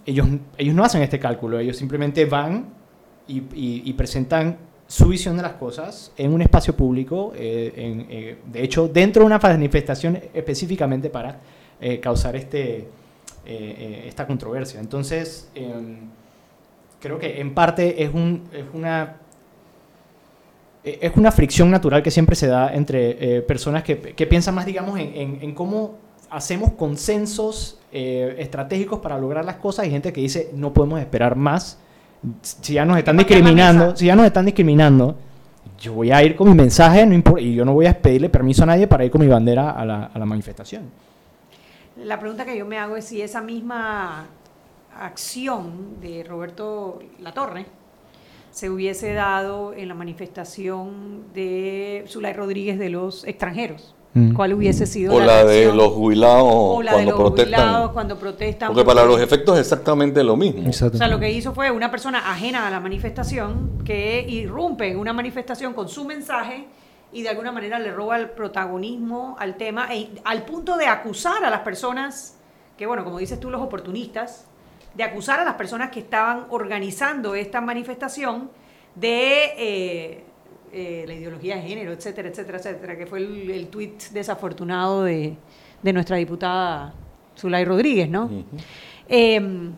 [0.06, 2.66] ellos, ellos no hacen este cálculo, ellos simplemente van
[3.26, 4.56] y, y- y presentan
[4.90, 9.26] su visión de las cosas en un espacio público, eh, eh, de hecho, dentro de
[9.26, 11.38] una manifestación específicamente para
[11.81, 12.88] eh, causar este,
[13.46, 14.81] esta controversia.
[14.81, 15.72] Entonces, eh,
[17.00, 19.16] creo que en parte es, un, es una
[20.83, 24.98] es una fricción natural que siempre se da entre personas que, que, piensan más, digamos,
[24.98, 25.98] en, cómo
[26.31, 31.79] hacemos consensos estratégicos para lograr las cosas y gente que dice no podemos esperar más.
[32.42, 35.16] Si ya nos están discriminando, si ya nos están discriminando,
[35.78, 38.28] yo voy a ir con mi mensaje no importa, y yo no voy a pedirle
[38.28, 40.90] permiso a nadie para ir con mi bandera a la, a la manifestación.
[41.96, 44.26] La pregunta que yo me hago es si esa misma
[44.98, 47.66] acción de Roberto Latorre
[48.50, 53.94] se hubiese dado en la manifestación de Zulay Rodríguez de los extranjeros.
[54.12, 54.32] Mm.
[54.34, 57.60] ¿Cuál hubiese sido o la, de los jubilados o la cuando de los protestan?
[57.60, 58.68] Jubilados cuando protestan.
[58.68, 60.68] Porque para los efectos es exactamente lo mismo.
[60.68, 64.98] O sea, lo que hizo fue una persona ajena a la manifestación que irrumpe en
[64.98, 66.66] una manifestación con su mensaje
[67.12, 71.44] y de alguna manera le roba el protagonismo al tema, e, al punto de acusar
[71.44, 72.36] a las personas,
[72.76, 74.46] que bueno, como dices tú, los oportunistas,
[74.94, 78.50] de acusar a las personas que estaban organizando esta manifestación
[78.96, 80.24] de eh,
[80.72, 85.37] eh, la ideología de género, etcétera, etcétera, etcétera, que fue el, el tuit desafortunado de,
[85.83, 86.94] de, nuestra diputada
[87.37, 88.24] Zulay Rodríguez, ¿no?
[88.24, 88.44] Uh -huh.
[89.09, 89.70] eh,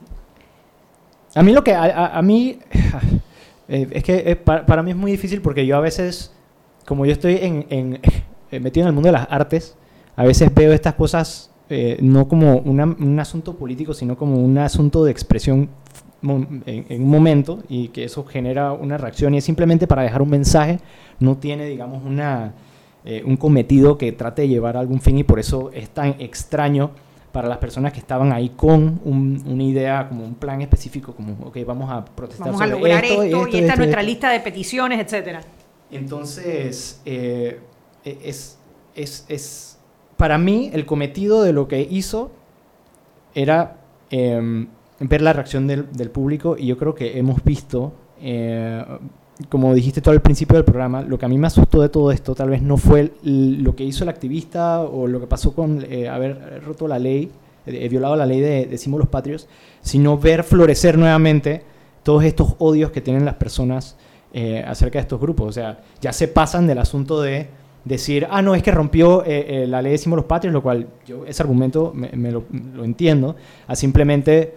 [1.35, 2.59] a mí lo que, a, a mí,
[3.69, 6.35] eh, es que para, para, mí es muy difícil porque yo a veces,
[6.87, 8.01] como yo estoy en, en,
[8.63, 9.77] metido en el mundo de las artes,
[10.17, 14.59] a veces veo estas cosas eh, no como una, un asunto político, sino como un
[14.59, 15.71] asunto de expresión
[16.23, 20.23] en, en, un momento y que eso genera una reacción y es simplemente para dejar
[20.23, 20.79] un mensaje,
[21.21, 22.55] no tiene, digamos, una,
[23.05, 26.17] eh, un cometido que trate de llevar a algún fin y por eso es tan
[26.21, 26.93] extraño
[27.33, 31.33] para las personas que estaban ahí con un, una idea, como un plan específico, como,
[31.47, 33.79] ok, vamos a protestar vamos a sobre lograr esto, esto, esto, y esta esto, es
[33.79, 35.41] nuestra lista de peticiones, etcétera.
[35.91, 37.59] Entonces, eh,
[38.05, 38.59] es,
[38.95, 39.79] es, es,
[40.17, 42.31] para mí, el cometido de lo que hizo
[43.35, 43.79] era
[44.11, 44.67] eh,
[45.01, 48.85] ver la reacción del, del, público y yo creo que hemos visto, eh,
[49.49, 52.13] como dijiste tú al principio del programa, lo que a mí me asustó de todo
[52.13, 55.85] esto tal vez no fue lo que hizo el activista o lo que pasó con
[55.89, 57.31] eh, haber roto la ley,
[57.67, 59.49] eh, violado la ley de, de símbolos patrios,
[59.81, 61.63] sino ver florecer nuevamente
[62.03, 63.97] todos estos odios que tienen las personas
[64.35, 65.49] eh, acerca de estos grupos.
[65.49, 67.49] O sea, ya se pasan del asunto de
[67.85, 70.87] decir, ah, no, es que rompió eh, eh, la ley de símbolos patrios, lo cual
[71.07, 72.45] yo ese argumento me, me lo,
[72.83, 74.55] entiendo, a simplemente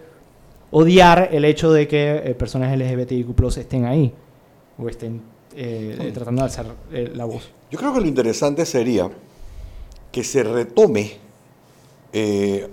[0.70, 4.12] odiar el hecho de que eh, personas LGBTIQ estén ahí
[4.78, 5.22] o estén
[5.54, 6.10] sí.
[6.12, 7.50] tratando de alzar la voz.
[7.70, 9.10] Yo creo que lo interesante sería
[10.12, 11.12] que se retome,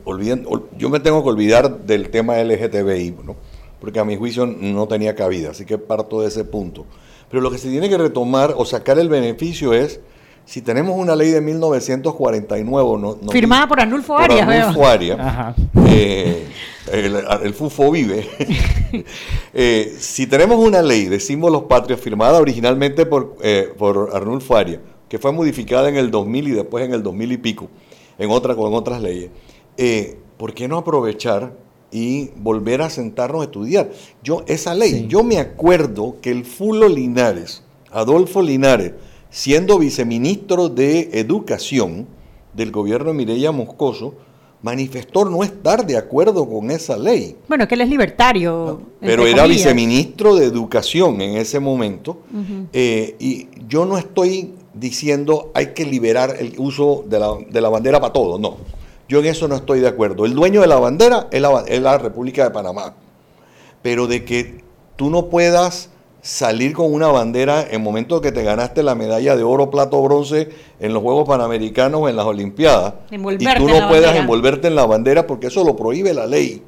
[0.05, 0.45] olviden,
[0.77, 3.35] yo me tengo que olvidar del tema LGTBI, ¿no?
[3.83, 6.85] porque a mi juicio no tenía cabida, así que parto de ese punto.
[7.29, 9.99] Pero lo que se tiene que retomar o sacar el beneficio es,
[10.45, 12.99] si tenemos una ley de 1949...
[12.99, 15.55] No, no Firmada por Arnulfo Arias, por Arnulfo Arias
[15.87, 16.47] eh,
[16.91, 18.27] el, el, FUFO vive.
[19.53, 24.81] eh, si tenemos una ley de símbolos patrios firmada originalmente por, eh, por Arnulfo Arias,
[25.07, 27.69] que fue modificada en el 2000 y después en el 2000 y pico,
[28.17, 29.31] en, otra, con otras leyes,
[29.77, 31.53] eh, ¿por qué no aprovechar
[31.93, 33.91] y volver a sentarnos a estudiar.
[34.23, 35.07] Yo, esa ley, sí.
[35.07, 38.93] yo me acuerdo que el Fulo Linares, Adolfo Linares,
[39.33, 42.05] siendo viceministro de Educación
[42.53, 44.13] del gobierno de Mireya Moscoso,
[44.61, 47.35] manifestó no estar de acuerdo con esa ley.
[47.47, 48.51] Bueno, que él es libertario.
[48.51, 49.65] No, pero era comillas.
[49.65, 52.19] viceministro de Educación en ese momento.
[52.31, 52.67] Uh -huh.
[52.73, 57.69] eh, y yo no estoy diciendo hay que liberar el uso de la, de la
[57.69, 58.57] bandera para todo, no.
[59.09, 60.25] Yo en eso no estoy de acuerdo.
[60.25, 62.93] El dueño de la bandera es la, es la, República de Panamá.
[63.81, 64.63] Pero de que
[64.95, 65.89] tú no puedas
[66.23, 70.49] salir con una bandera en momento que te ganaste la medalla de oro, plato, bronce
[70.79, 72.93] en los Juegos Panamericanos o en las Olimpiadas.
[73.11, 74.17] Envolverte y tú no puedas bandera.
[74.17, 76.63] envolverte en la bandera porque eso lo prohíbe la ley.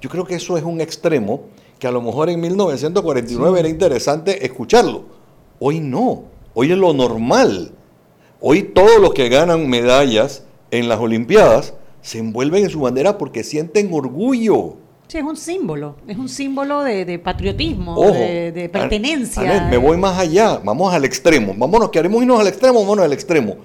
[0.00, 1.42] Yo creo que eso es un extremo
[1.78, 3.60] que a lo mejor en 1949 sí.
[3.60, 5.04] era interesante escucharlo.
[5.60, 6.24] Hoy no.
[6.54, 7.72] Hoy es lo normal.
[8.40, 10.42] Hoy todos los que ganan medallas
[10.72, 14.74] en las Olimpiadas se envuelven en su bandera porque sienten orgullo.
[15.08, 19.42] Sí, es un símbolo, es un símbolo de, de patriotismo, Ojo, de, de, pertenencia.
[19.42, 23.12] Anet, me voy más allá, vamos al extremo, vámonos, queremos irnos al extremo, vámonos al
[23.12, 23.56] extremo.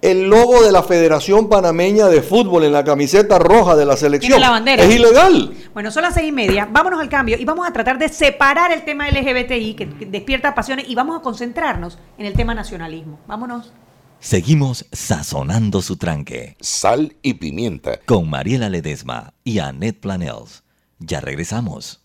[0.00, 4.40] El logo de la Federación Panameña de Fútbol en la camiseta roja de la selección
[4.40, 4.82] la bandera.
[4.82, 5.54] es ilegal.
[5.72, 8.72] Bueno, son las seis y media, vámonos al cambio y vamos a tratar de separar
[8.72, 13.20] el tema LGBTI que despierta pasiones y vamos a concentrarnos en el tema nacionalismo.
[13.28, 13.72] Vámonos.
[14.18, 16.56] Seguimos sazonando su tranque.
[16.60, 18.00] Sal y pimienta.
[18.04, 20.64] Con Mariela Ledesma y Annette Planels.
[21.04, 22.00] Ya regresamos.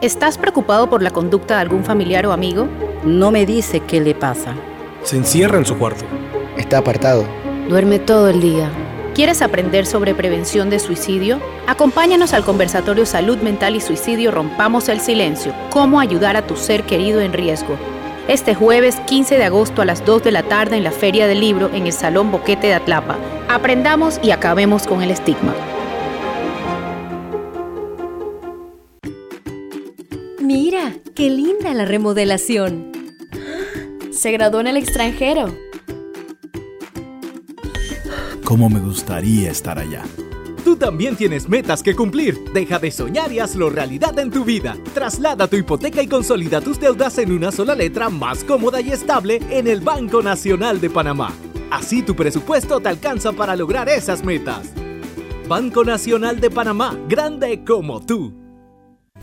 [0.00, 2.66] ¿Estás preocupado por la conducta de algún familiar o amigo?
[3.04, 4.54] No me dice qué le pasa.
[5.02, 6.04] Se encierra en su cuarto.
[6.56, 7.24] Está apartado.
[7.68, 8.70] Duerme todo el día.
[9.14, 11.40] ¿Quieres aprender sobre prevención de suicidio?
[11.68, 16.82] Acompáñanos al conversatorio Salud Mental y Suicidio Rompamos el Silencio, cómo ayudar a tu ser
[16.82, 17.76] querido en riesgo.
[18.26, 21.40] Este jueves 15 de agosto a las 2 de la tarde en la Feria del
[21.40, 23.16] Libro en el Salón Boquete de Atlapa.
[23.48, 25.54] Aprendamos y acabemos con el estigma.
[30.44, 32.92] Mira, qué linda la remodelación.
[34.12, 35.46] Se graduó en el extranjero.
[38.44, 40.02] ¿Cómo me gustaría estar allá?
[40.62, 42.38] Tú también tienes metas que cumplir.
[42.52, 44.76] Deja de soñar y hazlo realidad en tu vida.
[44.92, 49.40] Traslada tu hipoteca y consolida tus deudas en una sola letra más cómoda y estable
[49.48, 51.32] en el Banco Nacional de Panamá.
[51.70, 54.72] Así tu presupuesto te alcanza para lograr esas metas.
[55.48, 58.43] Banco Nacional de Panamá, grande como tú.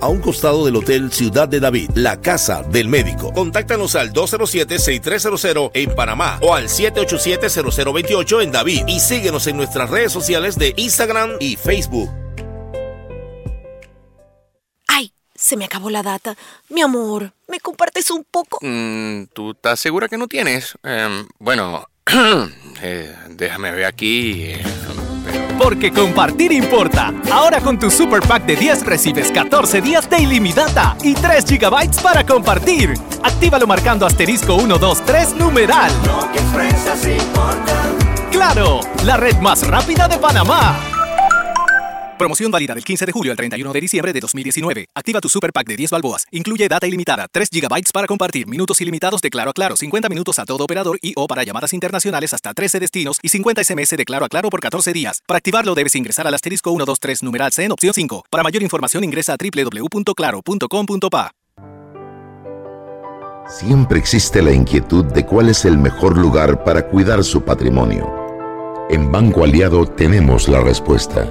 [0.00, 3.32] a un costado del Hotel Ciudad de David, la casa del médico.
[3.32, 10.12] Contáctanos al 207-6300 en Panamá o al 787-0028 en David y síguenos en nuestras redes
[10.12, 12.10] sociales de Instagram y Facebook.
[14.88, 16.36] Ay, se me acabó la data.
[16.68, 18.58] Mi amor, ¿me compartes un poco?
[18.62, 20.76] Mm, ¿Tú estás segura que no tienes?
[20.82, 21.86] Em, bueno,
[22.82, 24.42] eh, déjame ver aquí.
[24.44, 24.62] eh,
[25.58, 27.12] Porque compartir importa.
[27.30, 32.02] Ahora con tu Super Pack de 10 recibes 14 días de ilimitada y 3 GB
[32.02, 32.94] para compartir.
[33.22, 35.90] Actívalo marcando asterisco 123 numeral.
[38.30, 38.80] ¡Claro!
[39.04, 40.95] La red más rápida de Panamá.
[42.18, 44.86] Promoción válida del 15 de julio al 31 de diciembre de 2019.
[44.94, 46.26] Activa tu Super Pack de 10 balboas.
[46.30, 50.38] Incluye data ilimitada, 3 GB para compartir, minutos ilimitados de Claro a Claro, 50 minutos
[50.38, 54.04] a todo operador y o para llamadas internacionales hasta 13 destinos y 50 SMS de
[54.06, 55.20] Claro a Claro por 14 días.
[55.26, 58.24] Para activarlo debes ingresar al asterisco 123 numeral C en opción 5.
[58.30, 61.32] Para mayor información ingresa a www.claro.com.pa.
[63.48, 68.10] Siempre existe la inquietud de cuál es el mejor lugar para cuidar su patrimonio.
[68.88, 71.30] En Banco Aliado tenemos la respuesta.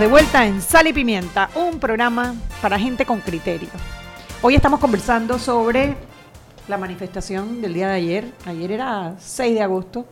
[0.00, 3.68] De vuelta en Sal y Pimienta, un programa para gente con criterio.
[4.40, 5.94] Hoy estamos conversando sobre
[6.68, 8.24] la manifestación del día de ayer.
[8.46, 10.06] Ayer era 6 de agosto.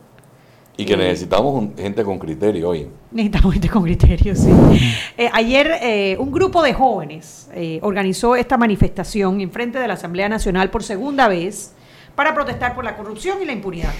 [0.77, 2.87] Y que Eh, necesitamos gente con criterio hoy.
[3.09, 4.51] Necesitamos gente con criterio, sí.
[5.17, 9.95] Eh, ayer eh, un grupo de jóvenes eh, organizó esta manifestación en frente de la
[9.95, 11.73] Asamblea Nacional por segunda vez
[12.13, 13.93] para protestar por la corrupción y la impunidad.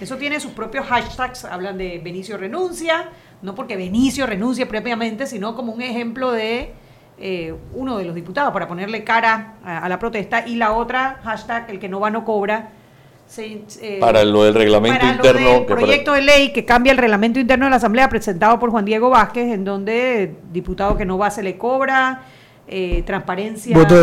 [0.00, 3.10] Eso tiene sus propios hashtags, hablan de Benicio renuncia,
[3.42, 6.72] no porque Benicio renuncie propiamente, sino como un ejemplo de
[7.18, 11.20] eh, uno de los diputados para ponerle cara a, a la protesta y la otra
[11.24, 12.70] hashtag, el que no va no cobra.
[13.26, 15.48] se- eh, Para lo del reglamento para lo interno.
[15.50, 18.58] del que para- proyecto de ley que cambia el reglamento interno de la Asamblea presentado
[18.58, 22.20] por Juan Diego Vázquez, en donde diputado que no va se le cobra,
[22.68, 23.94] eh, transparencia Voto,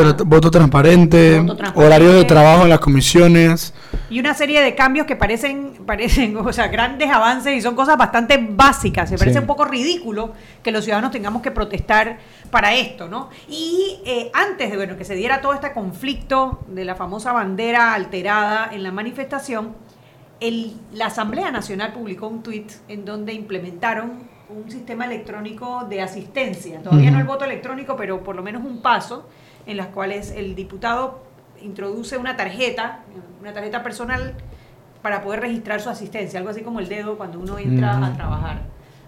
[0.51, 2.05] transparente, Voto transparente.
[2.13, 3.73] de trabajo en las comisiones.
[4.09, 7.97] y una serie de cambios que parecen, parecen, o sea, grandes avances y son cosas
[7.97, 9.09] bastante básicas.
[9.09, 9.41] Se parece Sí.
[9.41, 10.31] un poco ridículo
[10.63, 12.19] que los ciudadanos tengamos que protestar
[12.51, 13.29] para esto, ¿no?
[13.49, 17.93] Y eh, antes de bueno, que se diera todo este conflicto de la famosa bandera
[17.93, 19.75] alterada en la manifestación,
[20.39, 26.81] el- la Asamblea Nacional publicó un tuit en donde implementaron un sistema electrónico de asistencia.
[26.81, 29.27] Todavía no el voto electrónico, pero por lo menos un paso
[29.65, 31.23] en las cuales el diputado
[31.61, 32.99] introduce una tarjeta,
[33.41, 34.35] una tarjeta personal
[35.01, 38.61] para poder registrar su asistencia, algo así como el dedo cuando uno entra a trabajar.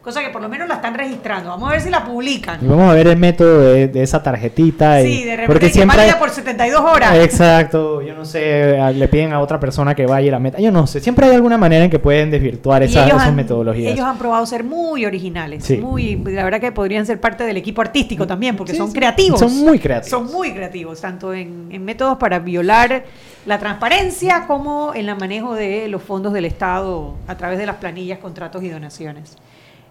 [0.06, 1.50] Cosa que por lo menos la están registrando.
[1.50, 2.64] Vamos a ver si la publican.
[2.64, 5.02] Y vamos a ver el método de, de esa tarjetita.
[5.02, 7.16] y- Sí, de repente porque que siempre hay- por 72 horas.
[7.18, 10.60] Exacto, yo no sé, le piden a otra persona que vaya y la meta.
[10.60, 13.28] Yo no sé, siempre hay alguna manera en que pueden desvirtuar Y esa- ellos esas
[13.30, 13.94] han- metodologías.
[13.94, 15.78] Ellos han probado ser muy originales, Sí.
[15.78, 18.94] muy, la verdad que podrían ser parte del equipo artístico también, porque Sí, son sí.
[18.98, 19.40] creativos.
[19.40, 20.10] Son muy creativos.
[20.10, 23.04] Son muy creativos, tanto en, en métodos para violar
[23.46, 27.78] la transparencia como en el manejo de los fondos del Estado a través de las
[27.78, 29.36] planillas, contratos y donaciones.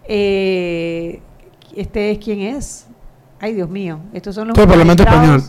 [0.07, 1.21] Eh,
[1.77, 2.87] este es quién es.
[3.41, 4.55] Ay, Dios mío, estos son los.
[4.55, 5.03] Todo el Parlamento.
[5.03, 5.43] Español.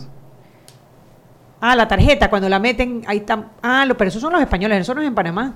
[1.60, 3.48] Ah, la tarjeta, cuando la meten, ahí están.
[3.62, 5.52] Ah, lo, pero esos son los españoles, eso no es en Panamá.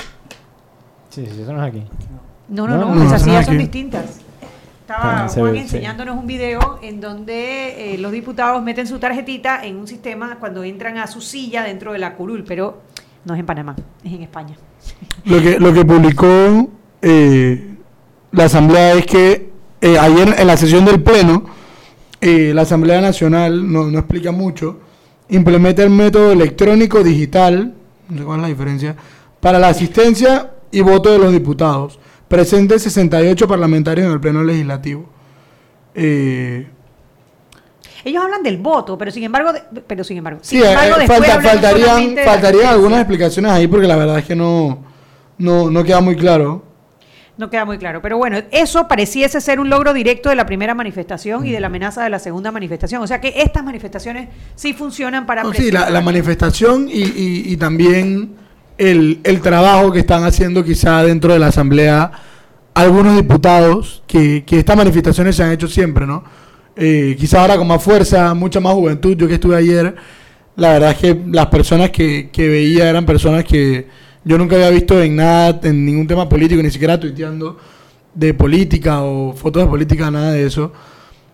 [1.10, 1.84] Sí, sí, eso no es aquí.
[2.48, 4.20] No, no, No, no, no, esas sillas son distintas.
[4.80, 5.64] Estaba Juan ve, sí.
[5.64, 10.64] enseñándonos un video en donde eh, los diputados meten su tarjetita en un sistema cuando
[10.64, 12.82] entran a su silla dentro de la curul, pero
[13.24, 14.56] no es en Panamá, es en España.
[15.24, 16.70] Lo que, lo que publicó
[17.02, 17.69] eh,
[18.32, 19.50] la Asamblea es que
[19.80, 21.44] eh, ayer en la sesión del Pleno,
[22.20, 24.78] eh, la Asamblea Nacional, no, no explica mucho,
[25.28, 27.74] implementa el método electrónico digital,
[28.08, 28.96] no sé cuál es la diferencia,
[29.40, 31.98] para la asistencia y voto de los diputados.
[32.28, 35.06] Presentes 68 parlamentarios en el Pleno Legislativo.
[35.94, 36.66] Eh,
[38.04, 40.96] Ellos hablan del voto, pero sin embargo, de- pero sin embargo, Sí, sin eh, embargo,
[41.02, 44.78] eh, falta- faltarían, faltarían algunas explicaciones ahí porque la verdad es que no,
[45.38, 46.62] no, no queda muy claro.
[47.40, 48.02] No queda muy claro.
[48.02, 51.68] Pero bueno, eso pareciese ser un logro directo de la primera manifestación y de la
[51.68, 53.02] amenaza de la segunda manifestación.
[53.02, 57.56] O sea que estas manifestaciones sí funcionan para No, sí, la, manifestación y, y- y
[57.56, 58.34] también
[58.76, 62.12] el, el trabajo que están haciendo quizá dentro de la Asamblea
[62.74, 66.22] algunos diputados, que, que estas manifestaciones se han hecho siempre, ¿no?
[66.76, 69.16] Eh, quizá ahora con más fuerza, mucha más juventud.
[69.16, 69.94] Yo que estuve ayer,
[70.56, 73.88] la verdad es que las personas que, que veía eran personas que
[74.24, 77.56] yo nunca había visto en nada, en ningún tema político, ni siquiera tuiteando
[78.14, 80.72] de política o fotos de política, nada de eso.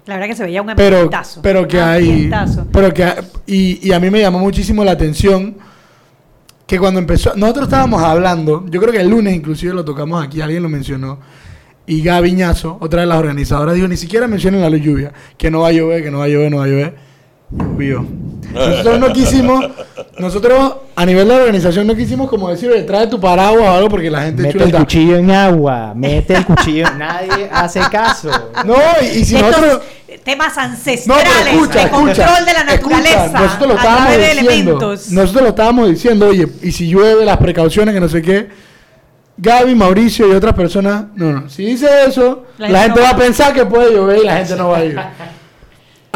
[0.07, 1.11] La verdad que se veía un pero,
[1.43, 2.31] pero que hay
[2.73, 3.13] pero que
[3.45, 5.57] y, y a mí me llamó muchísimo la atención
[6.65, 10.41] que cuando empezó nosotros estábamos hablando yo creo que el lunes inclusive lo tocamos aquí
[10.41, 11.19] alguien lo mencionó
[11.89, 15.63] y Gaby Ñazo, otra de las organizadoras dijo ni siquiera mencionen la lluvia que no
[15.63, 16.97] va a llover que no va a llover no va a llover
[17.51, 19.65] nosotros no quisimos
[20.19, 23.71] nosotros a nivel de la organización no quisimos como decir "Oye, trae tu paraguas o
[23.71, 26.87] algo porque la gente Mete chula el cuchillo en agua, mete el cuchillo.
[26.99, 28.31] Nadie hace caso.
[28.65, 29.83] no y, y si estos nosotros
[30.25, 35.11] temas ancestrales escucha, de escucha, control de la escucha, naturaleza nosotros lo estábamos diciendo, elementos.
[35.13, 38.49] Nosotros lo estábamos diciendo, oye, y si llueve, las precauciones, que no sé qué.
[39.39, 41.49] Gaby, Mauricio y otras personas, no, no.
[41.51, 43.17] Si dice eso, La la, gente gente no va va.
[43.17, 44.99] a pensar que puede llover y la gente no va a ir.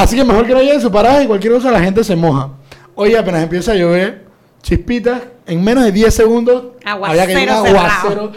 [0.03, 2.49] Así que mejor que no lleven su parada y cualquier cosa la gente se moja.
[2.95, 4.27] Oye, apenas empieza a llover,
[4.63, 8.33] chispitas, en menos de 10 segundos había que un Aguacero.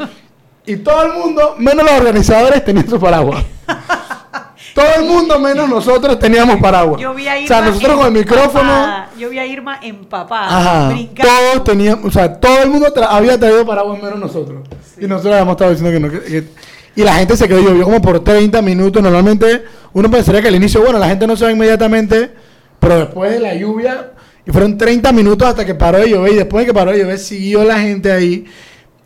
[0.66, 3.44] Y todo el mundo, menos los organizadores, tenían su paraguas.
[4.74, 7.02] todo el mundo, menos nosotros, teníamos paraguas.
[7.02, 9.06] Yo vi a o Irma sea, nosotros con el micrófono.
[9.18, 11.32] Yo vi a Irma empapada, ajá, brincando.
[11.52, 14.62] todos teníamos, o sea, todo el mundo tra- había traído paraguas menos nosotros.
[14.98, 16.12] Y nosotros habíamos estado diciendo que no.
[16.12, 16.48] que- que-
[16.96, 19.02] y la gente se quedó, llovió como por 30 minutos.
[19.02, 19.64] Normalmente
[19.94, 22.32] uno pensaría que al inicio, bueno, la gente no se va inmediatamente,
[22.80, 24.12] pero después de la lluvia,
[24.46, 27.00] y fueron 30 minutos hasta que paró de llover, y después de que paró de
[27.00, 28.46] llover, siguió la gente ahí.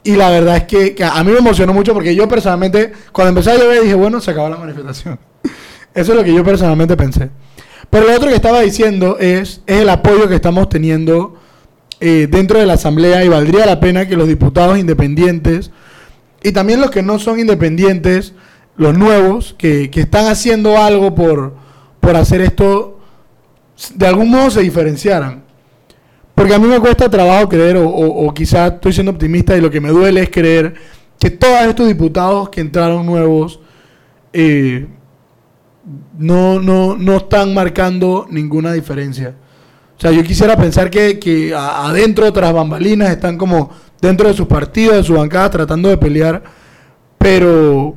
[0.04, 3.52] Y la verdad es que, a mí me emocionó mucho porque yo personalmente, cuando empezó
[3.52, 5.20] a llover, dije, bueno, se acabó la manifestación.
[5.94, 7.30] Eso es lo que yo personalmente pensé.
[7.90, 11.36] Pero lo otro que estaba diciendo es, es el apoyo que estamos teniendo
[12.00, 15.72] eh, dentro de la Asamblea y valdría la pena que los diputados independientes
[16.48, 18.34] y también los que no son independientes,
[18.78, 21.56] los nuevos, que, que están haciendo algo por,
[22.00, 23.00] por hacer esto,
[23.96, 25.44] de algún modo se diferenciaran.
[26.34, 29.70] Porque a mí me cuesta trabajo creer, o, o, quizás estoy siendo optimista y lo
[29.70, 30.76] que me duele es creer
[31.20, 33.60] que todos estos diputados que entraron nuevos
[34.32, 34.88] eh,
[36.18, 39.36] no, no, no están marcando ninguna diferencia.
[39.98, 43.72] O sea, yo quisiera pensar que, que adentro, tras bambalinas, están como
[44.02, 46.44] dentro de sus partidos, de sus bancadas, tratando de pelear,
[47.18, 47.96] pero,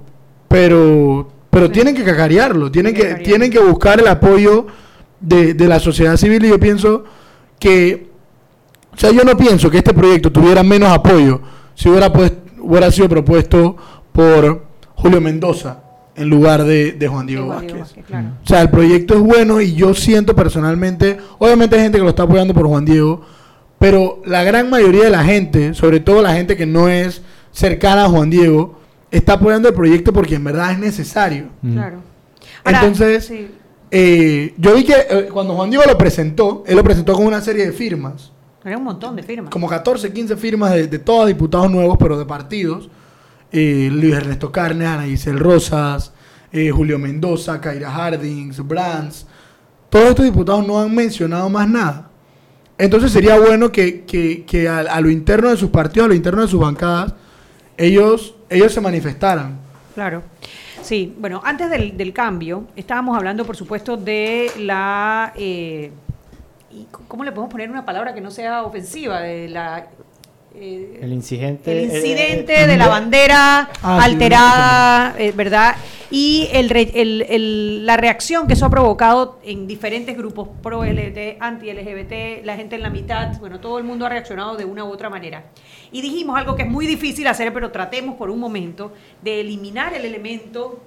[0.48, 4.66] pero, pero tienen que cacarearlo, tienen que, tienen que buscar el apoyo
[5.20, 7.04] de, de la sociedad civil y yo pienso
[7.58, 8.08] que,
[8.92, 11.40] o sea, yo no pienso que este proyecto tuviera menos apoyo
[11.74, 13.76] si hubiera, pues, hubiera sido propuesto
[14.12, 15.82] por Julio Mendoza
[16.16, 17.94] en lugar de, de Juan Diego Vázquez.
[18.44, 22.10] O sea, el proyecto es bueno y yo siento personalmente, obviamente hay gente que lo
[22.10, 23.22] está apoyando por Juan Diego,
[23.80, 28.04] pero la gran mayoría de la gente, sobre todo la gente que no es cercana
[28.04, 28.78] a Juan Diego,
[29.10, 31.46] está apoyando el proyecto porque en verdad es necesario.
[31.62, 31.96] Claro.
[32.62, 33.48] Ahora, Entonces, sí.
[33.90, 37.40] eh, yo vi que eh, cuando Juan Diego lo presentó, él lo presentó con una
[37.40, 38.30] serie de firmas,
[38.64, 39.50] Era un montón de firmas.
[39.50, 42.88] como 14, 15 firmas de, de todos diputados nuevos, pero de partidos.
[43.50, 46.12] eh, Luis Ernesto Carnes, Ana Giselle Rosas,
[46.52, 49.26] eh, Julio Mendoza, Kaira Hardings, Brands.
[49.88, 52.09] Todos estos diputados no han mencionado más nada.
[52.80, 56.14] Entonces sería bueno que, que- que a, a lo interno de sus partidos, a lo
[56.14, 57.14] interno de sus bancadas,
[57.76, 59.58] ellos, ellos se manifestaran.
[59.94, 60.22] Claro.
[60.82, 65.32] Sí, bueno, antes del, del cambio, estábamos hablando, por supuesto, de la...
[65.36, 65.90] eh,
[67.08, 69.20] ¿Cómo le podemos poner una palabra que no sea ofensiva?
[69.20, 69.86] De la...
[70.54, 71.82] eh, El incidente.
[71.82, 71.90] el
[72.50, 75.76] eh, de la bandera Ah, alterada, eh, ¿verdad?
[76.10, 80.84] Y el, re- el- el- la reacción que eso ha provocado en diferentes grupos pro
[80.84, 84.64] LGBT, anti LGBT, la gente en la mitad, bueno, todo el mundo ha reaccionado de
[84.64, 85.44] una u otra manera.
[85.92, 88.92] Y dijimos algo que es muy difícil hacer, pero tratemos por un momento
[89.22, 90.80] de eliminar el elemento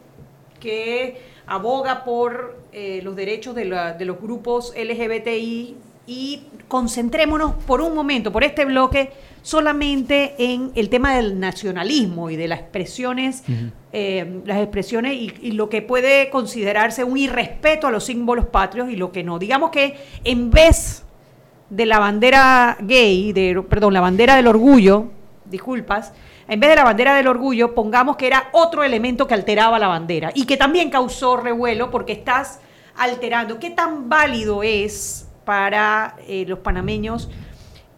[0.60, 5.76] que aboga por eh, los derechos de, la- de los grupos LGBTI
[6.06, 12.36] y concentrémonos por un momento, por este bloque, solamente en el tema del nacionalismo y
[12.36, 13.44] de las expresiones,
[13.92, 18.90] eh, las expresiones y, y lo que puede considerarse un irrespeto a los símbolos patrios
[18.90, 19.40] y lo que no.
[19.40, 21.04] Digamos que en vez
[21.70, 25.08] de la bandera gay, de, perdón, la bandera del orgullo,
[25.46, 26.14] disculpas,
[26.48, 29.88] en vez de la bandera del orgullo, pongamos que era otro elemento que alteraba la
[29.88, 32.60] bandera y que también causó revuelo porque estás
[32.98, 33.60] alterando.
[33.60, 37.30] ¿Qué tan válido es para eh, los panameños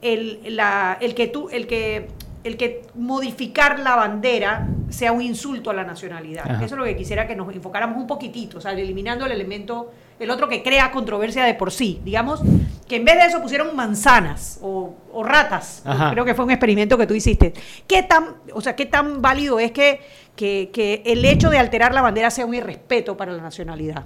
[0.02, 2.08] el, la- el que tú, el que
[2.44, 6.44] el que modificar la bandera sea un insulto a la nacionalidad.
[6.48, 6.64] Ajá.
[6.64, 9.92] Eso es lo que quisiera que nos enfocáramos un poquitito, o sea, eliminando el elemento,
[10.20, 12.00] el otro que crea controversia de por sí.
[12.06, 12.44] Digamos
[12.88, 15.82] que en vez de eso pusieron manzanas o, o ratas.
[15.86, 16.12] Ajá.
[16.12, 17.52] Creo que fue un experimento que tú hiciste.
[17.88, 20.02] ¿Qué tan, o sea, qué tan válido es que,
[20.36, 24.04] que, que el hecho de alterar la bandera sea un irrespeto para la nacionalidad?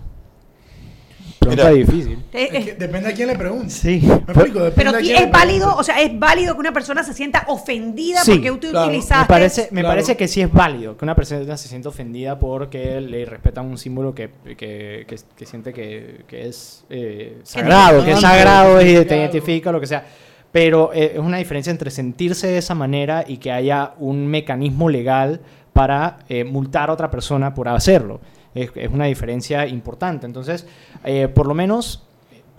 [1.39, 2.19] Pregunta difícil.
[2.33, 3.69] Eh, eh, Depende a quién le pregunte.
[3.69, 4.01] Sí.
[4.05, 4.59] ¿Me explico?
[4.59, 7.13] Depende pero a quién le es válido, o sea, es válido que una persona se
[7.13, 8.87] sienta ofendida Sí, porque tú claro.
[8.87, 9.21] utilizaste.
[9.23, 9.87] Me parece, me Claro.
[9.95, 13.77] parece que sí es válido que una persona se sienta ofendida porque le respetan un
[13.77, 19.05] símbolo que, que, que- que siente que, que es eh, sagrado, que es sagrado y
[19.05, 20.05] te identifica, lo que sea.
[20.51, 24.89] Pero eh, es una diferencia entre sentirse de esa manera y que haya un mecanismo
[24.89, 25.39] legal
[25.73, 28.19] para eh, multar a otra persona por hacerlo.
[28.63, 30.25] Es, es una diferencia importante.
[30.25, 30.65] Entonces,
[31.03, 32.03] eh, por lo menos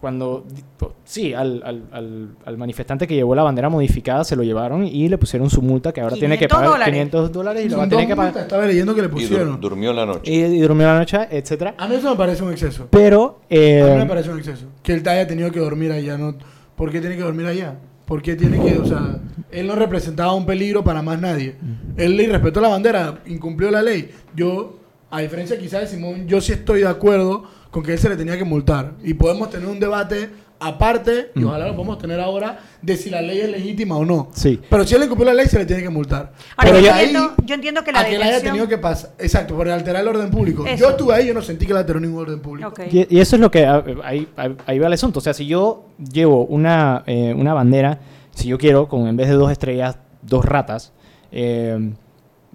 [0.00, 0.46] cuando
[1.04, 5.10] sí al, al- al- al manifestante que llevó la bandera modificada se lo llevaron y
[5.10, 6.92] le pusieron su multa que ahora tiene que 500 pagar dólares.
[6.94, 9.12] 500 dólares y lo va a tener que pagar estaba leyendo que le Y dur-
[9.12, 9.60] pusieron.
[9.60, 10.20] durmió la noche.
[10.32, 12.86] y, y durmió la noche etcétera A mí eso me parece un exceso.
[12.90, 14.64] pero eh, A mí me parece un exceso.
[14.82, 16.16] Que él haya tenido que dormir allá.
[16.16, 16.34] ¿no?
[16.76, 17.76] ¿Por qué tiene que dormir allá?
[18.06, 19.18] ¿Por qué tiene que, o sea,
[19.52, 21.56] él no representaba un peligro para más nadie?
[21.98, 24.10] Él le irrespetó la bandera, incumplió la ley.
[24.34, 24.79] Yo,
[25.10, 28.16] a diferencia quizás de Simón, yo sí estoy de acuerdo con que él se le
[28.16, 28.92] tenía que multar.
[29.02, 30.30] Y podemos tener un debate
[30.62, 34.28] aparte, y ojalá lo podamos tener ahora, de si la ley es legítima o no.
[34.34, 36.32] sí Pero si él incumplió la ley, se le tiene que multar.
[36.56, 39.12] Ahora, Pero yo, ahí entiendo, yo entiendo que la a que haya tenido que pasar.
[39.18, 40.66] Exacto, por alterar el orden público.
[40.66, 40.76] Eso.
[40.84, 42.74] Yo estuve ahí, yo no sentí que él alteró ningún orden público.
[42.90, 45.20] Y, y eso es lo que ah, ahí, ahí- ahí va el asunto.
[45.20, 47.98] O sea, si yo llevo una, eh, una bandera,
[48.34, 50.92] si yo quiero, con en vez de dos estrellas, dos ratas,
[51.32, 51.90] eh,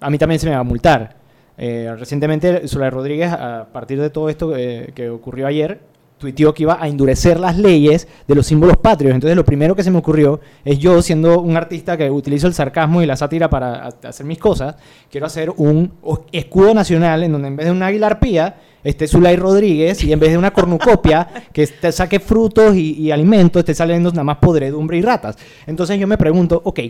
[0.00, 1.15] a mí también se me va a multar.
[1.58, 5.80] Eh, recientemente, Soledad Rodríguez, a partir de todo esto eh, que ocurrió ayer,
[6.18, 9.14] tuiteó que iba a endurecer las leyes de los símbolos patrios.
[9.14, 12.54] Entonces, lo primero que se me ocurrió es yo, siendo un artista que utilizo el
[12.54, 14.76] sarcasmo y la sátira para hacer mis cosas,
[15.10, 15.92] quiero hacer un
[16.32, 20.20] escudo nacional en donde en vez de una águila arpía esté Zulay Rodríguez y en
[20.20, 24.38] vez de una cornucopia que te saque frutos y, y alimentos, esté saliendo nada más
[24.38, 25.36] podredumbre y ratas.
[25.66, 26.80] Entonces yo me pregunto, ok,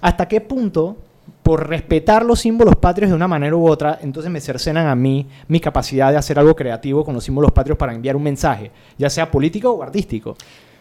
[0.00, 0.96] ¿hasta qué punto
[1.50, 5.26] por respetar los símbolos patrios de una manera u otra, entonces me cercenan a mí
[5.48, 9.10] mi capacidad de hacer algo creativo con los símbolos patrios para enviar un mensaje, ya
[9.10, 10.36] sea político o artístico?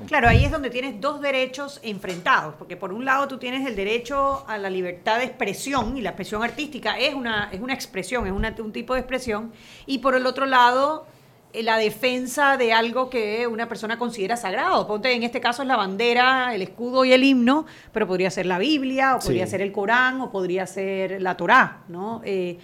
[0.06, 3.76] Claro, ahí es donde tienes dos derechos enfrentados, porque por un lado tú tienes el
[3.76, 8.28] derecho a la libertad de expresión, y la expresión artística es una, es una expresión,
[8.28, 9.52] es una- un tipo de expresión,
[9.88, 11.08] y por el otro lado
[11.54, 14.86] la defensa de algo que una persona considera sagrado.
[14.86, 18.46] Ponte, en este caso es la bandera, el escudo y el himno, pero podría ser
[18.46, 19.52] la Biblia, o podría Sí.
[19.52, 22.22] ser el Corán, o podría ser la Torá, ¿no?
[22.24, 22.60] Eh,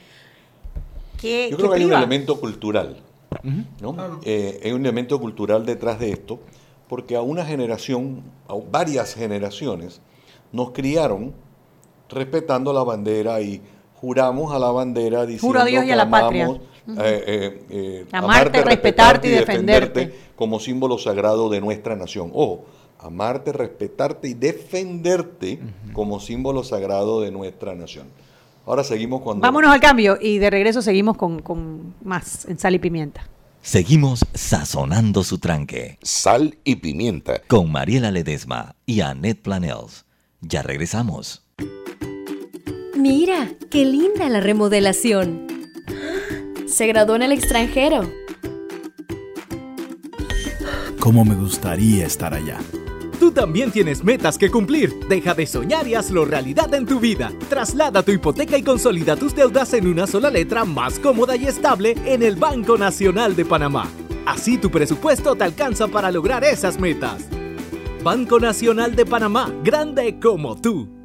[1.20, 2.98] ¿qué- Yo qué creo que hay un elemento cultural.
[3.82, 4.20] ¿no?
[4.24, 6.40] Eh, hay un elemento cultural detrás de esto,
[6.88, 10.00] porque a una generación, a varias generaciones,
[10.52, 11.34] nos criaron
[12.10, 13.62] respetando la bandera y
[14.06, 16.48] juramos a la bandera diciendo Juro a Dios y que a la amamos, patria.
[17.04, 20.16] eh, eh, eh, Amarte, respetarte y defenderte.
[20.36, 22.30] como símbolo sagrado de nuestra nación.
[22.34, 22.66] Ojo,
[23.00, 25.60] amarte, respetarte y defenderte
[25.94, 28.08] como símbolo sagrado de nuestra nación.
[28.68, 29.42] Ahora seguimos cuando...
[29.42, 33.28] Vámonos al cambio y de regreso seguimos con, con más en sal y pimienta.
[33.62, 35.98] Seguimos sazonando su tranque.
[36.04, 37.42] Sal y pimienta.
[37.48, 40.06] Con Mariela Ledesma y Annette Planels.
[40.42, 41.45] Ya regresamos.
[43.08, 45.46] Mira, qué linda la remodelación.
[46.66, 48.12] Se graduó en el extranjero.
[51.00, 52.58] ¿Cómo me gustaría estar allá?
[53.20, 54.92] Tú también tienes metas que cumplir.
[55.08, 57.32] Deja de soñar y hazlo realidad en tu vida.
[57.48, 61.96] Traslada tu hipoteca y consolida tus deudas en una sola letra más cómoda y estable
[62.06, 63.88] en el Banco Nacional de Panamá.
[64.26, 67.28] Así tu presupuesto te alcanza para lograr esas metas.
[68.04, 71.05] Banco Nacional de Panamá, grande como tú.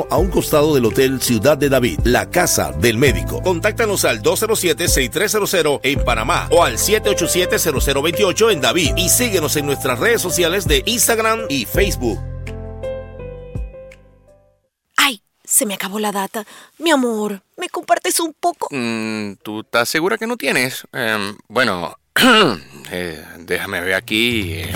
[0.09, 3.41] a un costado del Hotel Ciudad de David, la casa del médico.
[3.41, 10.21] Contáctanos al 207-6300 en Panamá o al 787-0028 en David y síguenos en nuestras redes
[10.21, 12.19] sociales de Instagram y Facebook.
[14.97, 16.45] Ay, se me acabó la data.
[16.77, 18.67] Mi amor, ¿me compartes un poco?
[18.71, 20.83] Mm, ¿Tú estás segura que no tienes?
[20.93, 21.97] Em, bueno,
[22.91, 24.53] eh, déjame ver aquí.
[24.53, 24.71] eh,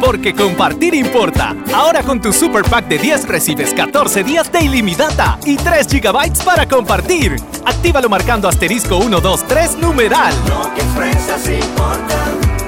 [0.00, 1.54] Porque compartir importa.
[1.74, 6.44] Ahora con tu Super Pack de 10 recibes 14 días de ilimitada y 3 GB
[6.44, 7.36] para compartir.
[7.64, 10.34] Actívalo marcando asterisco 123 numeral.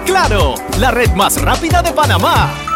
[0.05, 0.55] ¡Claro!
[0.78, 2.76] La red más rápida de Panamá.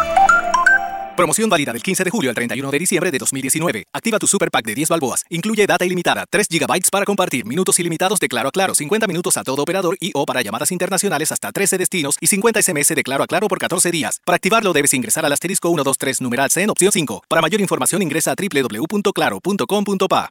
[1.20, 3.84] Promoción válida del 15 de julio al 31 de diciembre de 2019.
[3.92, 5.22] Activa tu Super Pack de 10 balboas.
[5.28, 9.36] Incluye data ilimitada, 3 GB para compartir, minutos ilimitados de Claro a Claro, 50 minutos
[9.36, 13.02] a todo operador y o para llamadas internacionales hasta 13 destinos y 50 SMS de
[13.02, 14.22] Claro a Claro por 14 días.
[14.24, 17.24] Para activarlo debes ingresar al asterisco 123 numeral C en opción 5.
[17.28, 20.30] Para mayor información ingresa a www.claro.com.pa.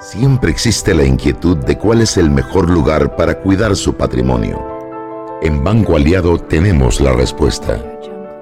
[0.00, 4.60] Siempre existe la inquietud de cuál es el mejor lugar para cuidar su patrimonio.
[5.42, 7.80] En Banco Aliado tenemos la respuesta.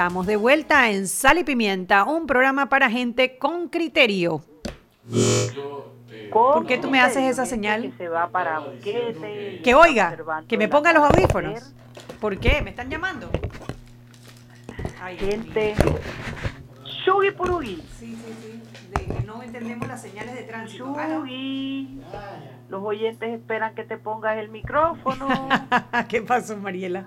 [0.00, 4.42] Estamos de vuelta en Sal y Pimienta, un programa para gente con criterio.
[6.32, 7.82] ¿Por qué tú me haces esa señal?
[7.82, 10.16] Que se va para Boquete, Que oiga,
[10.48, 11.74] que me ponga los audífonos.
[12.18, 12.62] ¿Por qué?
[12.62, 13.30] ¿Me están llamando?
[15.18, 15.74] gente.
[17.04, 17.82] Shugi Purugi.
[17.98, 18.62] Sí, sí, sí.
[18.96, 20.96] De que no entendemos las señales de tránsito.
[20.96, 22.00] Shugi.
[22.70, 25.26] Los oyentes esperan que te pongas el micrófono.
[26.08, 27.04] ¿Qué pasó, Mariela?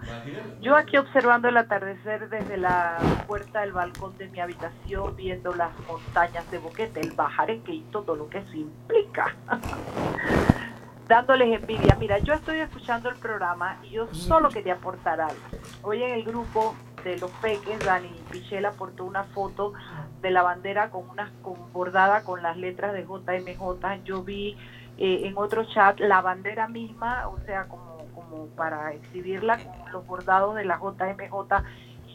[0.62, 2.98] Yo aquí observando el atardecer desde la
[3.28, 8.14] puerta del balcón de mi habitación, viendo las montañas de Boquete, el bajareque y todo
[8.18, 9.34] lo que eso implica.
[11.08, 11.96] Dándoles envidia.
[11.98, 15.42] Mira, yo estoy escuchando el programa y yo solo quería aportar algo.
[15.82, 19.74] Hoy en el grupo de los peques, Dani Pichel aportó una foto
[20.22, 24.04] de la bandera con una con bordada con las letras de JMJ.
[24.04, 24.58] Yo vi
[24.98, 30.06] eh, en otro chat la bandera misma, o sea, como, como para exhibirla con los
[30.08, 31.64] bordados de la JMJ.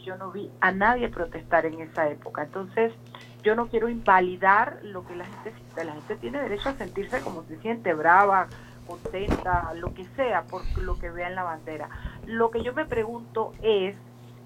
[0.05, 2.43] Yo no vi a nadie protestar en esa época.
[2.43, 2.93] Entonces,
[3.43, 5.83] yo no quiero invalidar lo que la gente siente.
[5.83, 8.47] La gente tiene derecho a sentirse como se siente, brava,
[8.87, 11.89] contenta, lo que sea, por lo que vea en la bandera.
[12.25, 13.95] Lo que yo me pregunto es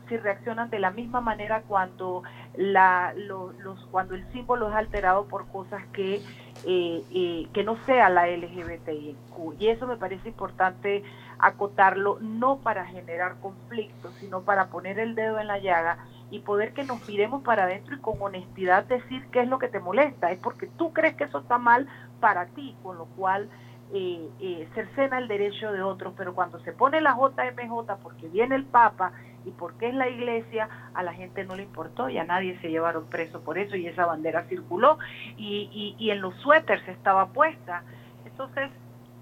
[0.09, 2.23] si reaccionan de la misma manera cuando
[2.55, 6.21] la, lo- los cuando el símbolo es alterado por cosas que
[6.65, 11.03] eh, eh, que no sea la LGBTIQ y eso me parece importante
[11.39, 15.97] acotarlo no para generar conflictos sino para poner el dedo en la llaga
[16.33, 19.67] y poder que nos miremos para adentro y con honestidad decir qué es lo que
[19.67, 20.31] te molesta.
[20.31, 21.87] Es porque tú crees que eso está mal
[22.19, 23.49] para ti con lo cual
[23.93, 28.55] eh, eh, cercena el derecho de otros, pero cuando se pone la JMJ porque viene
[28.55, 29.11] el Papa
[29.45, 32.69] y porque es la iglesia, a la gente no le importó y a nadie se
[32.69, 34.97] llevaron preso por eso y esa bandera circuló
[35.37, 37.83] y, y, y en los suéteres estaba puesta.
[38.25, 38.71] Entonces,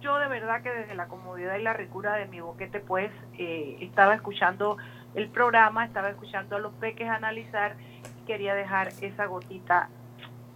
[0.02, 3.78] yo de verdad que desde la comodidad y la ricura de mi boquete, pues eh,
[3.82, 4.78] estaba escuchando
[5.14, 7.76] el programa, estaba escuchando a los peques analizar
[8.22, 9.90] y quería dejar esa gotita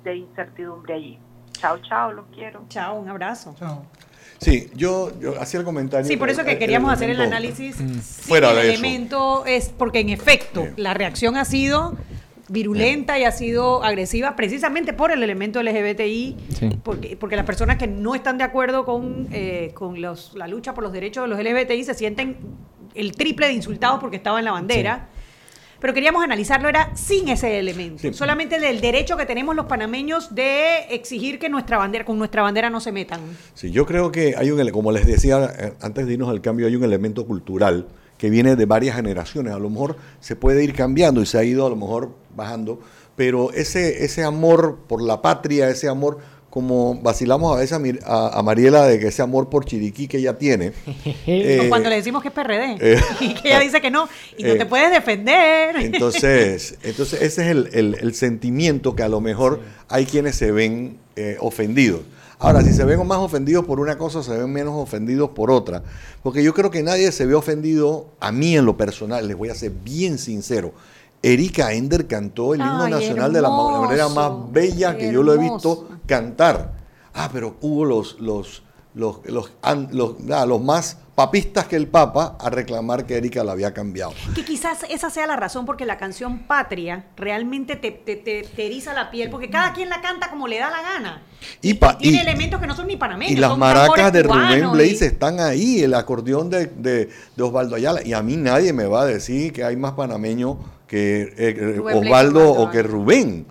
[0.04, 1.20] de incertidumbre allí.
[1.54, 2.66] Chao, chao, los quiero.
[2.70, 3.54] Chao, un abrazo.
[3.58, 3.86] Chao.
[4.40, 6.06] Sí, yo, yo hacía el comentario.
[6.08, 7.80] Sí, por eso que el queríamos hacer el elemento- análisis.
[7.80, 8.00] Mm.
[8.00, 8.70] Fuera el de eso.
[8.72, 11.98] elemento es porque en efecto la reacción ha sido
[12.48, 16.70] virulenta y ha sido agresiva precisamente por el elemento LGBTI, Sí.
[16.84, 20.74] porque, porque las personas que no están de acuerdo con, eh, con los, la lucha
[20.76, 22.38] por los derechos de los LGBTI se sienten
[22.94, 25.10] el triple de insultados porque estaba en la bandera.
[25.86, 28.12] Pero queríamos analizarlo, era sin ese elemento, Sí.
[28.12, 32.72] solamente del derecho que tenemos los panameños de exigir que nuestra bandera, con nuestra bandera
[32.72, 33.20] no se metan.
[33.54, 36.66] Sí, yo creo que hay un, como les decía eh, antes de irnos al cambio,
[36.66, 37.86] hay un elemento cultural
[38.18, 39.54] que viene de varias generaciones.
[39.54, 42.80] A lo mejor se puede ir cambiando y se ha ido a lo mejor bajando,
[43.16, 46.18] pero ese, ese amor por la patria, ese amor,
[46.56, 50.08] como vacilamos a veces a, Mir- a- a Mariela de que ese amor por Chiriquí
[50.08, 50.72] que ella tiene.
[51.28, 54.08] eh, o cuando le decimos que es PRD eh, y que ella dice que no
[54.38, 55.76] y no eh, te puedes defender.
[55.80, 60.52] Entonces, entonces ese es el, el- el sentimiento que a lo mejor hay quienes se
[60.54, 60.98] ven
[61.42, 62.02] ofendidos.
[62.40, 65.84] Ahora, si se ven más ofendidos por una cosa, se ven menos ofendidos por otra.
[66.24, 69.50] Porque yo creo que nadie se ve ofendido, a mí en lo personal, les voy
[69.50, 70.74] a ser bien sincero.
[71.26, 75.24] Erika Ender cantó el himno Ay, nacional de la ma- manera más bella que yo
[75.24, 76.74] lo he visto cantar.
[77.14, 78.62] Ah, pero hubo los, los,
[78.94, 79.50] los, los,
[79.92, 84.14] los- nada, los más papistas que el Papa a reclamar que Erika la había cambiado.
[84.36, 88.66] Que quizás esa sea la razón porque la canción Patria realmente te, te, te- te
[88.66, 91.24] eriza la piel, porque cada quien la canta como le da la gana.
[91.62, 93.32] Y, pa- Tiene y- elementos que no son ni panameños.
[93.32, 97.78] Y las maracas de Rubén y- Blaze están ahí, el acordeón de, de- de Osvaldo
[97.78, 98.06] Ayala.
[98.06, 100.58] Y a mí nadie me va a decir que hay más panameño
[100.88, 103.46] que eh, Blades, Osvaldo Osvaldo o que Rubén.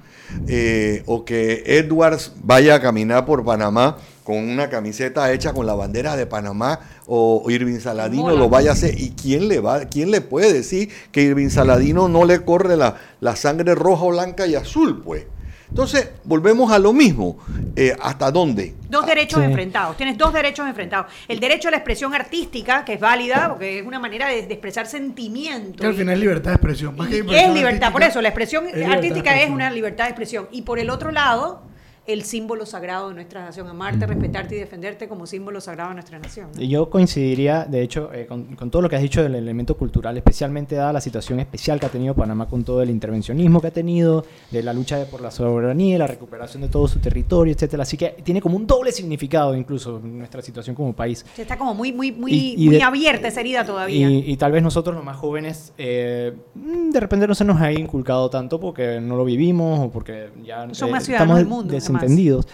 [0.48, 5.74] Eh, o que Edwards vaya a caminar por Panamá con una camiseta hecha con la
[5.74, 8.38] bandera de Panamá o Irving Saladino Mola.
[8.38, 8.98] lo vaya a hacer.
[8.98, 12.96] ¿Y quién le va, quién le puede decir que Irving Saladino no le corre la,
[13.20, 15.02] la sangre roja, blanca y azul?
[15.04, 15.26] Pues.
[15.68, 17.38] Entonces, volvemos a lo mismo.
[17.76, 18.74] Eh, ¿Hasta dónde?
[18.88, 19.44] Dos derechos Sí.
[19.46, 19.96] enfrentados.
[19.96, 21.10] Tienes dos derechos enfrentados.
[21.26, 24.54] El derecho a la expresión artística, que es válida, porque es una manera de, de
[24.54, 25.80] expresar sentimientos.
[25.80, 26.96] Que al final es libertad de expresión.
[26.96, 30.48] Más que es libertad, por eso, la expresión es artística es una libertad de expresión.
[30.52, 31.62] Y por el otro lado,
[32.06, 36.18] el símbolo sagrado de nuestra nación, amarte, respetarte y defenderte como símbolo sagrado de nuestra
[36.18, 36.48] nación.
[36.54, 36.60] ¿no?
[36.62, 39.76] Y Yo coincidiría, de hecho, eh, con, con todo lo que has dicho del elemento
[39.76, 43.68] cultural, especialmente dada la situación especial que ha tenido Panamá con todo el intervencionismo que
[43.68, 47.84] ha tenido, de la lucha por la soberanía, la recuperación de todo su territorio, etcétera.
[47.84, 51.24] Así que tiene como un doble significado incluso nuestra situación como país.
[51.38, 54.10] Está como muy, muy, muy, Y- y muy de- abierta esa herida todavía.
[54.10, 57.60] Y, y tal vez nosotros los más jóvenes, eh, mm, de repente no se nos
[57.60, 61.38] ha inculcado tanto porque no lo vivimos o porque ya Son eh, más ciudadanos estamos
[61.38, 62.02] del mundo, además.
[62.02, 62.46] desentendidos.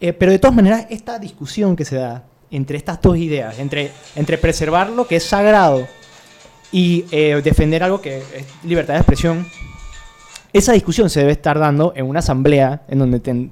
[0.00, 3.90] Eh, pero de todas maneras, esta discusión que se da entre estas dos ideas, entre,
[4.16, 5.86] entre preservar lo que es sagrado
[6.72, 8.24] y eh, defender algo que es
[8.64, 9.46] libertad de expresión,
[10.52, 13.50] esa discusión se debe estar dando en una asamblea en donde ten-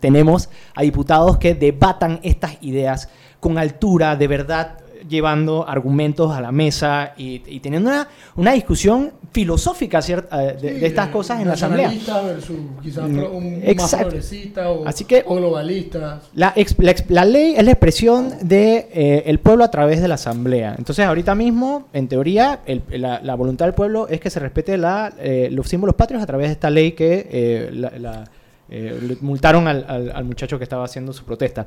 [0.00, 4.78] tenemos a diputados que debatan estas ideas con altura, de verdad
[5.08, 10.74] llevando argumentos a la mesa y, y teniendo una, una discusión filosófica cierta, eh, de,
[10.80, 11.88] de estas cosas en la asamblea.
[11.90, 14.06] Versus quizás un exacto.
[14.08, 16.22] progresista o, Así que- o globalista.
[16.34, 16.76] La, ex-
[17.08, 20.74] la ley es la expresión del de, eh, el pueblo a través de la asamblea.
[20.78, 24.76] Entonces, ahorita mismo, en teoría, el- la, la voluntad del pueblo es que se respete
[24.78, 28.24] la, eh, los símbolos patrios a través de esta ley que eh, la-
[28.68, 31.66] eh, multaron al, al- al muchacho que estaba haciendo su protesta.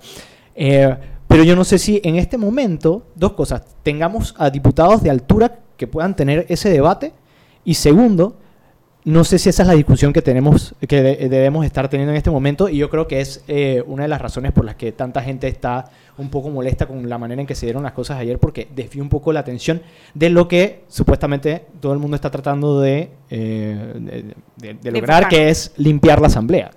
[0.56, 0.94] Eh,
[1.30, 5.60] pero yo no sé si en este momento, dos cosas, tengamos a diputados de altura
[5.78, 7.14] que puedan tener ese debate
[7.64, 8.36] y segundo,
[9.06, 12.18] no sé si esa es la discusión que tenemos, que de- debemos estar teniendo en
[12.18, 14.92] este momento, y yo creo que es eh, una de las razones por las que
[14.92, 15.86] tanta gente está
[16.18, 19.02] un poco molesta con la manera en que se dieron las cosas ayer, porque desvió
[19.02, 19.82] un poco la atención
[20.16, 24.24] de lo que supuestamente todo el mundo está tratando de, eh, de-
[24.58, 26.72] de- de lograr, que es limpiar la asamblea.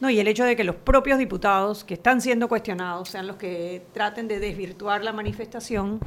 [0.00, 3.36] No, y el hecho de que los propios diputados que están siendo cuestionados sean los
[3.36, 5.98] que traten de desvirtuar la manifestación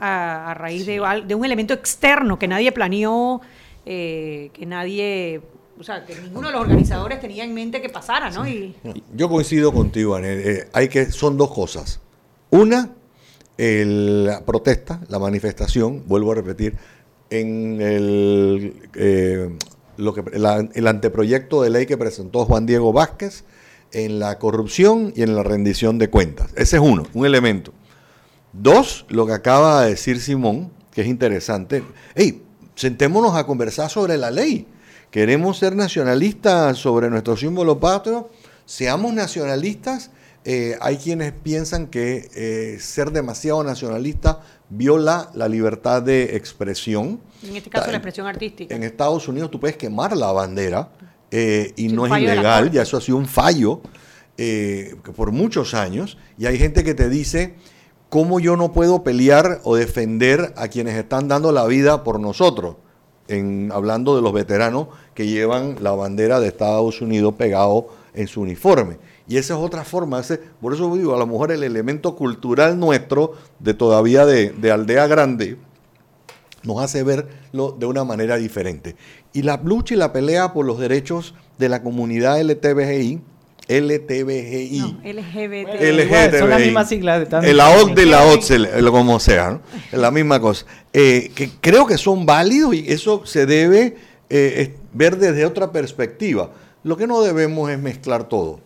[0.00, 3.40] a, a raíz de, un elemento externo que nadie planeó,
[3.86, 5.40] eh, que nadie,
[5.78, 8.46] o sea, que ninguno de los organizadores tenía en mente que pasara, ¿no?
[8.46, 8.74] Y,
[9.14, 10.40] Yo coincido contigo, Anel.
[10.44, 12.00] Eh, hay que, son dos cosas.
[12.50, 12.90] Una,
[13.56, 16.76] el- la protesta, la manifestación, vuelvo a repetir,
[17.30, 19.50] en el, eh,
[19.98, 23.44] lo que, la- el anteproyecto de ley que presentó Juan Diego Vázquez
[23.92, 26.50] en la corrupción y en la rendición de cuentas.
[26.56, 27.72] Ese es uno, un elemento.
[28.52, 31.82] Dos, lo que acaba de decir Simón, que es interesante.
[32.14, 32.42] Hey,
[32.74, 34.66] sentémonos a conversar sobre la ley.
[35.10, 38.30] Queremos ser nacionalistas sobre nuestro símbolo patrio.
[38.66, 40.10] Seamos nacionalistas.
[40.44, 44.40] Eh, hay quienes piensan que eh, ser demasiado nacionalista
[44.70, 47.20] viola la libertad de expresión.
[47.42, 48.74] En este caso, la expresión artística.
[48.74, 50.90] En Estados Unidos tú puedes quemar la bandera
[51.30, 53.80] eh, y no es ilegal, ya eso ha sido un fallo
[54.36, 57.54] eh, por muchos años, y hay gente que te dice,
[58.08, 62.76] ¿cómo yo no puedo pelear o defender a quienes están dando la vida por nosotros?
[63.28, 68.40] En, hablando de los veteranos que llevan la bandera de Estados Unidos pegado en su
[68.40, 68.96] uniforme.
[69.28, 72.78] Y esa es otra forma, ese- por eso digo, a lo mejor el elemento cultural
[72.80, 75.58] nuestro, de todavía de, de aldea grande,
[76.62, 78.96] nos hace verlo de una manera diferente.
[79.32, 83.20] Y la lucha y la pelea por los derechos de la comunidad LTBGI,
[83.68, 85.80] LTBGI, No, LGBT.
[85.80, 86.38] LGTBI.
[86.38, 88.56] son las mismas siglas, El la y la OTSE,
[88.90, 89.60] como sea, ¿no?
[89.92, 90.64] Es la misma cosa.
[90.92, 93.96] Eh, que creo que son válidos y eso se debe
[94.30, 96.50] eh, ver desde otra perspectiva.
[96.82, 98.60] Lo que no debemos es mezclar todo.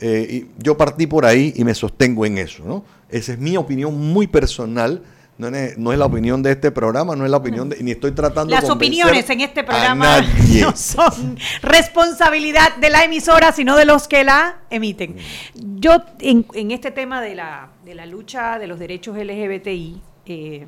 [0.00, 2.84] Eh, y yo partí por ahí y me sostengo en eso, ¿no?
[3.08, 5.02] Esa es mi opinión muy personal.
[5.38, 7.82] No es, no es la opinión de este programa, no es la opinión de...
[7.82, 10.20] Ni estoy tratando de Las opiniones en este programa
[10.60, 15.16] no son responsabilidad de la emisora, sino de los que la emiten.
[15.54, 20.66] Yo, en, en este tema de la, de la lucha de los derechos LGBTI, eh,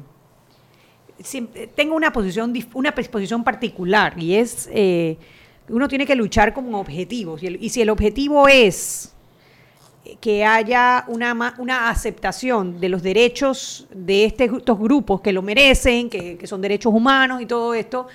[1.22, 5.16] siempre- tengo una posición, una posición particular y es eh,
[5.68, 9.13] uno tiene que luchar con objetivos y, el- y si el objetivo es
[10.20, 16.10] que haya una, una aceptación de los derechos de este- estos grupos que lo merecen,
[16.10, 18.06] que, que son derechos humanos y todo esto,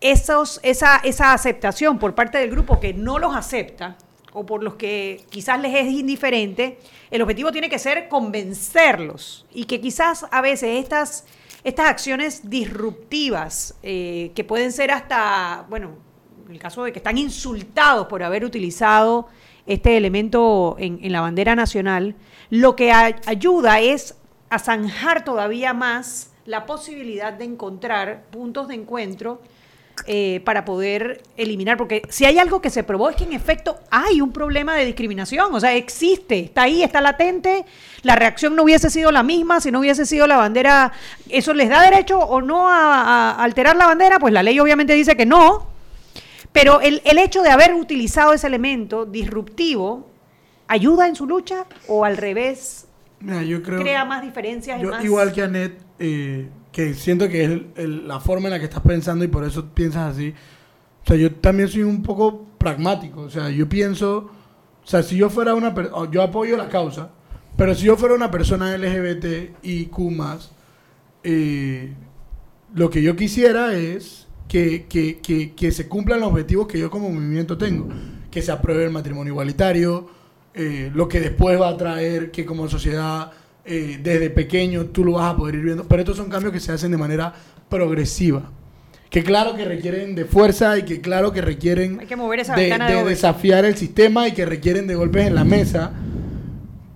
[0.00, 3.96] esa, esa aceptación por parte del grupo que no los acepta
[4.32, 6.78] o por los que quizás les es indiferente,
[7.10, 11.24] el objetivo tiene que ser convencerlos y que quizás a veces estas,
[11.64, 15.92] estas acciones disruptivas, eh, que pueden ser hasta, bueno,
[16.46, 19.28] en el caso de que están insultados por haber utilizado
[19.68, 22.16] este elemento en, la bandera nacional,
[22.50, 24.16] lo que a- ayuda es
[24.50, 29.40] a zanjar todavía más la posibilidad de encontrar puntos de encuentro
[30.06, 33.78] eh, para poder eliminar, porque si hay algo que se probó es que en efecto
[33.90, 37.66] hay un problema de discriminación, o sea, existe, está ahí, está latente,
[38.02, 40.92] la reacción no hubiese sido la misma si no hubiese sido la bandera,
[41.28, 44.18] ¿eso les da derecho o no a alterar la bandera?
[44.18, 45.66] Pues la ley obviamente dice que no,
[46.52, 50.08] pero el, el hecho de haber utilizado ese elemento disruptivo,
[50.66, 52.86] ¿ayuda en su lucha o al revés?
[53.20, 55.04] Mira, yo creo crea más diferencias Yo, más...
[55.04, 58.66] igual que Anet, eh, que siento que es el- el- la forma en la que
[58.66, 60.32] estás pensando y por eso piensas así.
[61.04, 63.22] O sea, yo también soy un poco pragmático.
[63.22, 64.30] O sea, yo pienso,
[64.84, 67.10] o sea, si yo fuera una persona, yo apoyo la causa,
[67.56, 70.12] pero si yo fuera una persona LGBT y Q
[71.24, 71.92] eh,
[72.74, 76.90] lo que yo quisiera es que, que, que, que se cumplan los objetivos que yo
[76.90, 77.88] como movimiento tengo.
[78.30, 80.08] Que se apruebe el matrimonio igualitario,
[80.54, 83.30] eh, lo que después va a traer que como sociedad
[83.64, 85.84] eh, desde pequeño tú lo vas a poder ir viendo.
[85.86, 87.34] Pero estos son cambios que se hacen de manera
[87.68, 88.50] progresiva.
[89.10, 92.54] Que claro que requieren de fuerza y que claro que requieren Hay que mover esa
[92.54, 95.92] de, de desafiar el sistema y que requieren de golpes en la mesa.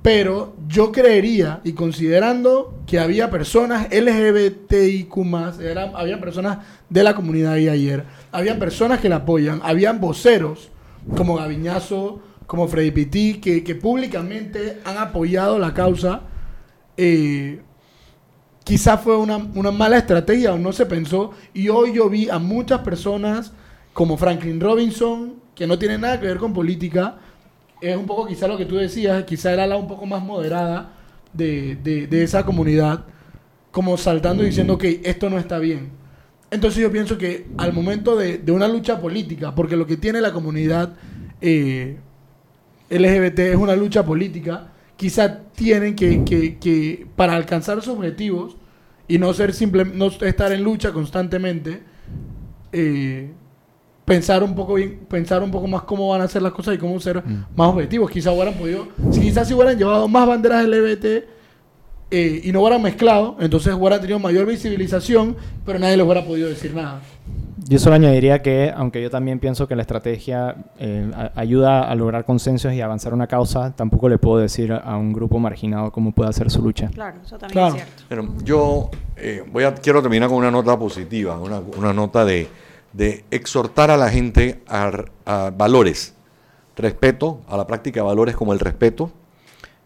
[0.02, 5.16] Pero yo creería, y considerando que había personas LGBTIQ,
[5.60, 6.58] eran, había personas
[6.90, 10.70] de la comunidad ahí ayer, había personas que la apoyan, habían voceros
[11.16, 16.22] como Gaviñazo, como Freddy Pitti, que, que públicamente han apoyado la causa.
[16.96, 17.62] Eh,
[18.64, 21.30] quizás fue una, una mala estrategia o no se pensó.
[21.54, 23.52] Y hoy yo vi a muchas personas
[23.92, 27.16] como Franklin Robinson, que no tiene nada que ver con política.
[27.82, 30.92] Es un poco quizá lo que tú decías, quizá era la un poco más moderada
[31.32, 33.04] de, de- de esa comunidad,
[33.72, 35.90] como saltando y diciendo que esto no está bien.
[36.50, 40.20] Entonces yo pienso que al momento de, de una lucha política, porque lo que tiene
[40.20, 40.94] la comunidad
[41.40, 41.98] eh,
[42.90, 48.56] LGBT es una lucha política, quizá tienen que, que- que para alcanzar sus objetivos
[49.08, 51.82] y no ser simple, no estar en lucha constantemente,
[52.72, 53.32] eh,
[54.04, 56.78] pensar un poco bien, pensar un poco más cómo van a hacer las cosas y
[56.78, 57.22] cómo ser
[57.56, 58.10] más objetivos.
[58.10, 61.04] Quizá hubieran podido, si quizás si hubieran llevado más banderas LGBT
[62.10, 66.48] eh, y no hubieran mezclado, entonces hubieran tenido mayor visibilización, pero nadie les hubiera podido
[66.48, 67.00] decir nada.
[67.68, 71.94] Yo solo añadiría que, aunque yo también pienso que la estrategia eh, a- ayuda a
[71.94, 75.90] lograr consensos y avanzar una causa, tampoco le puedo decir a, a un grupo marginado
[75.92, 76.88] cómo puede hacer su lucha.
[76.92, 77.76] Claro, eso también Claro.
[77.76, 78.02] es cierto.
[78.08, 82.48] Pero yo eh, voy a, quiero terminar con una nota positiva, una, una nota de,
[82.92, 84.90] de exhortar a la gente a,
[85.24, 86.14] a valores,
[86.76, 89.10] respeto, a la práctica de valores como el respeto,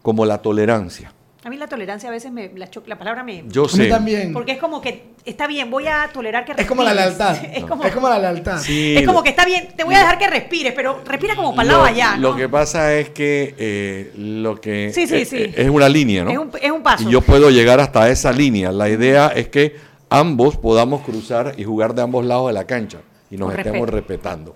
[0.01, 1.13] como la tolerancia.
[1.43, 3.45] A mí la tolerancia a veces me, la, la palabra me...
[3.47, 3.87] Yo sé.
[3.87, 4.33] también.
[4.33, 7.17] Porque es como que está bien, voy a tolerar que Es como la respires.
[7.19, 7.45] lealtad.
[7.57, 8.59] Es como, Es como la lealtad.
[8.59, 11.51] Sí, es como que está bien, te voy a dejar que respires, pero respira como
[11.55, 12.21] para el lado lo, allá, ¿no?
[12.31, 15.37] lo que pasa es que eh, lo que Sí, sí, sí.
[15.37, 16.31] eh, es una línea, ¿no?
[16.31, 17.07] Es un, es un paso.
[17.07, 18.71] Y yo puedo llegar hasta esa línea.
[18.73, 19.77] La idea es que
[20.09, 22.99] ambos podamos cruzar y jugar de ambos lados de la cancha
[23.29, 24.55] y nos Con estemos respeto.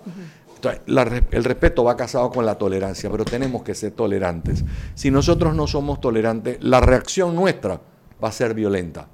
[1.34, 4.64] el respeto va casado con la tolerancia, pero tenemos que ser tolerantes.
[4.94, 7.80] Si nosotros no somos tolerantes, la reacción nuestra
[8.22, 9.08] va a ser violenta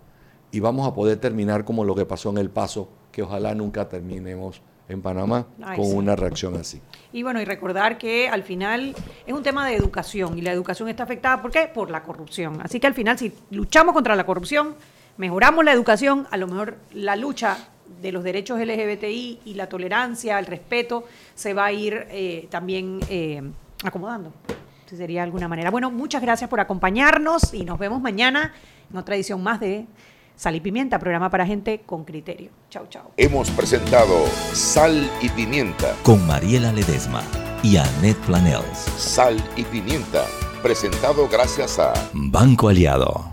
[0.51, 3.89] y vamos a poder terminar como lo que pasó en El Paso, que ojalá nunca
[3.89, 6.81] terminemos en Panamá con una reacción así.
[7.13, 8.95] Y bueno, y recordar que al final
[9.27, 11.71] es un tema de educación y la educación está afectada, ¿por qué?
[11.73, 12.61] Por la corrupción.
[12.63, 14.75] Así que al final si luchamos contra la corrupción,
[15.19, 17.59] mejoramos la educación, a lo mejor la lucha
[18.01, 21.05] de los derechos LGBTI y la tolerancia, el respeto,
[21.35, 23.43] se va a ir eh, también eh,
[23.85, 24.33] acomodando.
[24.87, 25.71] sería de alguna manera.
[25.71, 28.55] Bueno, muchas gracias por acompañarnos y nos vemos mañana
[28.91, 29.87] en otra edición más de
[30.37, 32.51] Sal y Pimienta, programa para gente con criterio.
[32.71, 33.11] Chau, chau.
[33.17, 37.23] Hemos presentado Sal y Pimienta con Mariela Ledesma
[37.65, 38.79] y Annette Planels.
[38.97, 40.25] Sal y Pimienta,
[40.63, 43.28] presentado gracias a Banco Aliado.